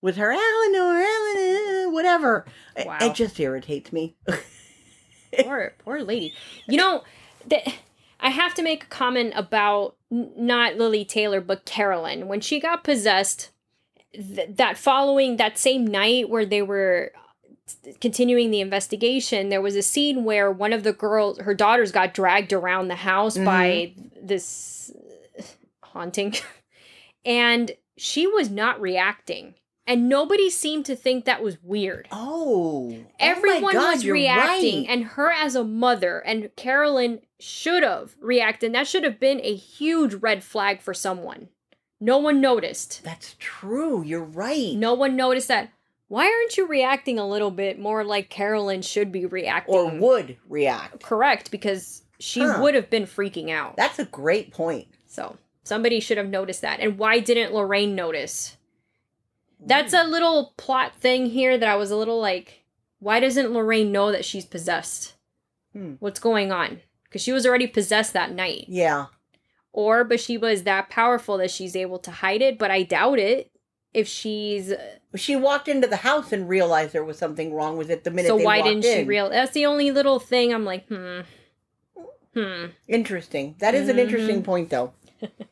[0.00, 2.46] with her, Eleanor, Eleanor, whatever.
[2.76, 2.98] It- Wow.
[3.00, 4.14] It just irritates me.
[5.42, 6.32] poor poor lady.
[6.66, 7.02] You know,
[7.48, 7.66] that
[8.20, 12.60] I have to make a comment about n- not Lili Taylor but Carolyn when she
[12.60, 13.50] got possessed.
[14.12, 19.76] Th- that following that same night where they were uh, continuing the investigation, there was
[19.76, 23.94] a scene where one of the girls, her daughters, got dragged around the house by
[24.20, 24.90] this
[25.82, 26.34] haunting,
[27.24, 29.54] and she was not reacting.
[29.90, 32.06] And nobody seemed to think that was weird.
[32.12, 32.96] Oh.
[33.18, 34.86] Everyone oh my God, was reacting, right.
[34.88, 38.68] and her as a mother, and Carolyn should have reacted.
[38.68, 41.48] And that should have been a huge red flag for someone.
[42.00, 43.02] No one noticed.
[43.02, 44.04] That's true.
[44.04, 44.76] You're right.
[44.76, 45.72] No one noticed that.
[46.06, 49.74] Why aren't you reacting a little bit more like Carolyn should be reacting?
[49.74, 51.02] Or would react.
[51.02, 52.60] correct because she Huh.
[52.62, 53.74] would have been freaking out.
[53.76, 54.86] That's a great point.
[55.08, 56.78] So somebody should have noticed that.
[56.78, 58.56] And why didn't Lorraine notice?
[59.64, 62.64] That's a little plot thing here that I was a little like,
[62.98, 65.14] why doesn't Lorraine know that she's possessed?
[65.72, 65.94] Hmm.
[66.00, 66.80] What's going on?
[67.04, 68.64] Because she was already possessed that night.
[68.68, 69.06] Yeah.
[69.72, 73.50] Or Bathsheba is that powerful that she's able to hide it, but I doubt it.
[73.92, 74.72] If she's
[75.16, 78.28] She walked into the house and realized there was something wrong with it the minute
[78.28, 79.06] so, why didn't she in.
[79.08, 79.28] real?
[79.28, 81.20] That's the only little thing I'm like, hmm,
[82.34, 82.66] hmm.
[82.86, 83.56] Interesting.
[83.58, 84.00] That is an Mhm.
[84.00, 84.92] interesting point, though.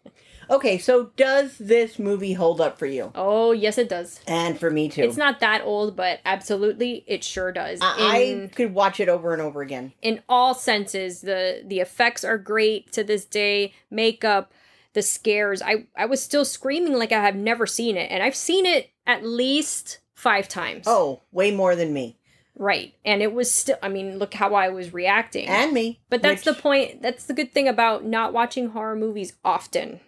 [0.51, 3.13] okay, so does this movie hold up for you?
[3.15, 4.21] Oh yes, it does.
[4.27, 5.03] And for me too.
[5.03, 7.81] It's not that old, but absolutely, it sure does.
[7.83, 9.93] I, In- I could watch it over and over again.
[10.03, 14.53] in all senses the the effects are great to this day makeup
[14.95, 18.35] the scares i i was still screaming like i have never seen it and i've
[18.35, 22.17] seen it at least five times Oh, way more than me
[22.57, 26.01] right and it was still i mean look how i was reacting and me.
[26.11, 30.01] but that's which- the point that's the good thing about not watching horror movies often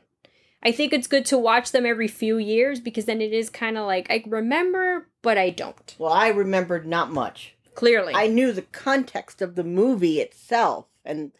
[0.63, 3.77] i think it's good to watch them every few years because then it is kind
[3.79, 7.55] of like i remember but i don't Well, I remembered not much.
[7.75, 11.33] clearly I knew the context of the movie itself, and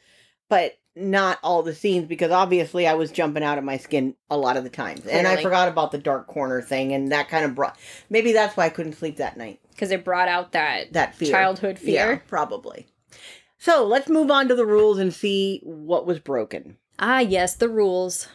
[0.49, 4.37] but not all the scenes because obviously I was jumping out of my skin a
[4.37, 7.45] lot of the times, and I forgot about the dark corner thing, and that kind
[7.45, 7.79] of brought.
[8.11, 9.61] Maybe that's why I couldn't sleep that night.
[9.71, 11.31] because it brought out that That fear.
[11.31, 12.87] childhood fear Yeah, probably.
[13.59, 16.77] So let's move on to the rules and see what was broken.
[16.99, 18.29] Ah, yes, the rules.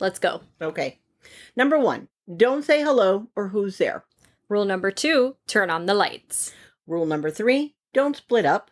[0.00, 0.42] Let's go.
[0.60, 1.00] Okay.
[1.56, 4.04] Number one, don't say hello or who's there.
[4.48, 6.52] Rule number two turn on the lights.
[6.86, 8.70] Rule number three, don't split up.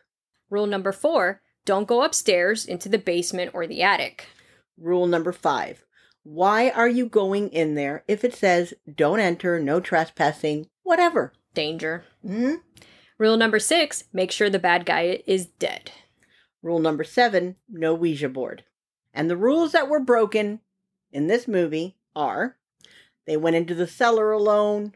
[0.48, 4.26] Rule number four don't go upstairs into the basement or the attic.
[4.78, 5.84] Rule number five,
[6.22, 11.32] why are you going in there if it says don't enter, no trespassing, whatever?
[11.54, 12.04] Danger.
[12.24, 12.54] Hmm?
[13.18, 15.90] Rule number six make sure the bad guy is dead.
[16.62, 18.64] Rule number seven, no Ouija board.
[19.12, 20.60] And the rules that were broken
[21.16, 22.56] in this movie are
[23.26, 24.94] they went into the cellar alone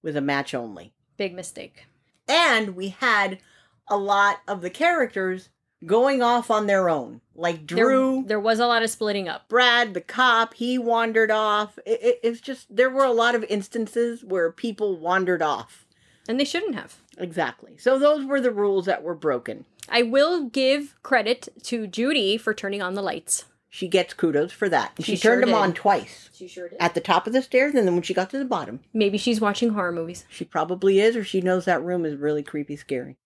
[0.00, 0.92] with a match only.
[1.16, 1.86] Big mistake.
[2.28, 3.40] And we had
[3.88, 5.48] a lot of the characters
[5.84, 7.20] going off on their own.
[7.34, 9.48] Like Drew, There, there was a lot of splitting up.
[9.48, 11.78] Brad, the cop, he wandered off.
[11.84, 15.84] It, it, it's just, there were a lot of instances where people wandered off.
[16.28, 17.00] And they shouldn't have.
[17.18, 17.76] Exactly.
[17.76, 19.64] So those were the rules that were broken.
[19.88, 23.46] I will give credit to Judy for turning on the lights.
[23.68, 24.92] She gets kudos for that.
[24.98, 25.56] She She, sure turned them did.
[25.56, 26.78] on twice She sure did.
[26.80, 29.18] at the top of the stairs, and then when she got to the bottom, Maybe
[29.18, 30.24] she's watching horror movies.
[30.28, 33.16] she probably is, or she knows that room is really creepy, scary.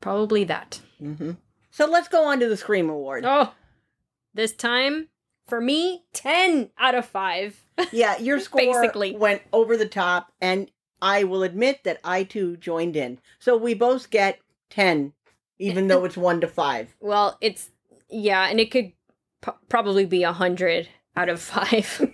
[0.00, 0.80] Probably that.
[0.98, 1.32] hmm
[1.70, 3.24] So let's go on to the Scream Award.
[3.26, 3.54] Oh,
[4.34, 5.08] this time,
[5.46, 7.60] for me, 10 out of 5.
[7.90, 9.16] Yeah, your score Basically.
[9.16, 10.70] went over the top, and
[11.02, 13.18] I will admit that I too joined in.
[13.40, 14.38] So we both get
[14.70, 15.14] 10,
[15.58, 16.94] even though it's 1 to 5.
[17.00, 17.70] Well, it's
[18.10, 18.92] yeah, and it could
[19.42, 22.10] p- probably be a hundred out of five.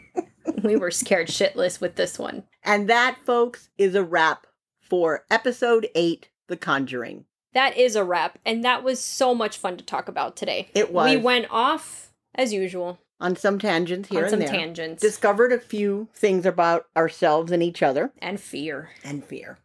[0.63, 2.45] we were scared shitless with this one.
[2.63, 4.47] And that, folks, is a wrap
[4.81, 7.25] for episode 8 The Conjuring.
[7.53, 10.69] That is a wrap, and that was so much fun to talk about today.
[10.75, 11.11] It was.
[11.11, 14.49] We went off as usual On some tangents here on and some there.
[14.49, 18.91] tangents Discovered a few things about ourselves and each other and fear.
[19.05, 19.59] and fear.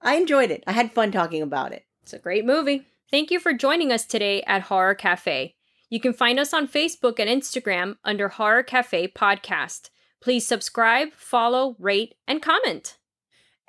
[0.00, 0.64] I enjoyed it.
[0.66, 1.84] I had fun talking about it.
[2.02, 2.86] It's a great movie.
[3.10, 5.54] Thank you for joining us today at Horror Cafe.
[5.90, 9.90] You can find us on Facebook and Instagram under Horror Cafe Podcast.
[10.22, 12.96] Please subscribe, follow, rate, and comment.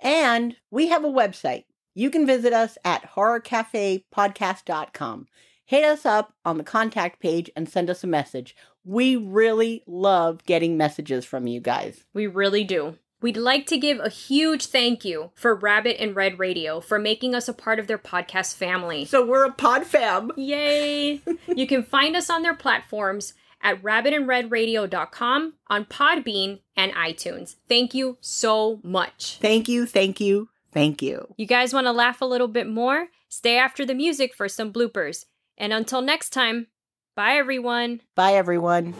[0.04, 1.64] And we have a website.
[1.96, 5.28] You can visit us at horrorcafepodcast.com.
[5.66, 8.56] Hit us up on the contact page and send us a message.
[8.84, 12.06] We really love getting messages from you guys.
[12.14, 13.00] We really do.
[13.22, 17.36] We'd like to give a huge thank you for Rabbit and Red Radio for making
[17.36, 19.06] us a part of their podcast family.
[19.06, 20.32] So we're a pod fam.
[20.36, 21.22] Yay!
[21.56, 27.58] you can find us on their platforms at rabbitandredradio.com, on Podbean, and iTunes.
[27.70, 29.38] Thank you so much.
[29.40, 31.34] Thank you, thank you, thank you.
[31.38, 33.10] You guys want to laugh a little bit more?
[33.30, 35.26] Stay after the music for some bloopers.
[35.60, 36.68] And until next time,
[37.16, 38.02] bye everyone.
[38.16, 38.96] Bye, everyone.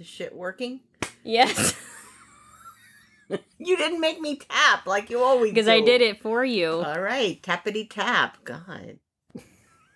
[0.00, 0.80] This shit working?
[1.24, 1.74] Yes,
[3.58, 5.54] You didn't make me tap like you always do.
[5.56, 6.70] because I did it for you.
[6.82, 8.42] All right, tappity tap.
[8.42, 8.98] God.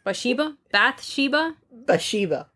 [0.04, 0.58] Bathsheba?
[0.70, 1.56] Bathsheba?
[1.72, 2.48] Bathsheba.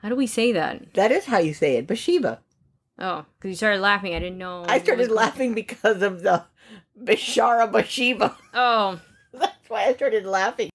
[0.00, 0.94] How do we say that?
[0.94, 2.40] That is how you say it, Bathsheba.
[2.98, 4.14] Oh, because you started laughing.
[4.14, 4.64] I didn't know.
[4.66, 6.46] I started laughing because of the
[6.98, 8.34] Bishara Bathsheba.
[8.54, 8.98] Oh.
[9.34, 10.70] That's why I started laughing.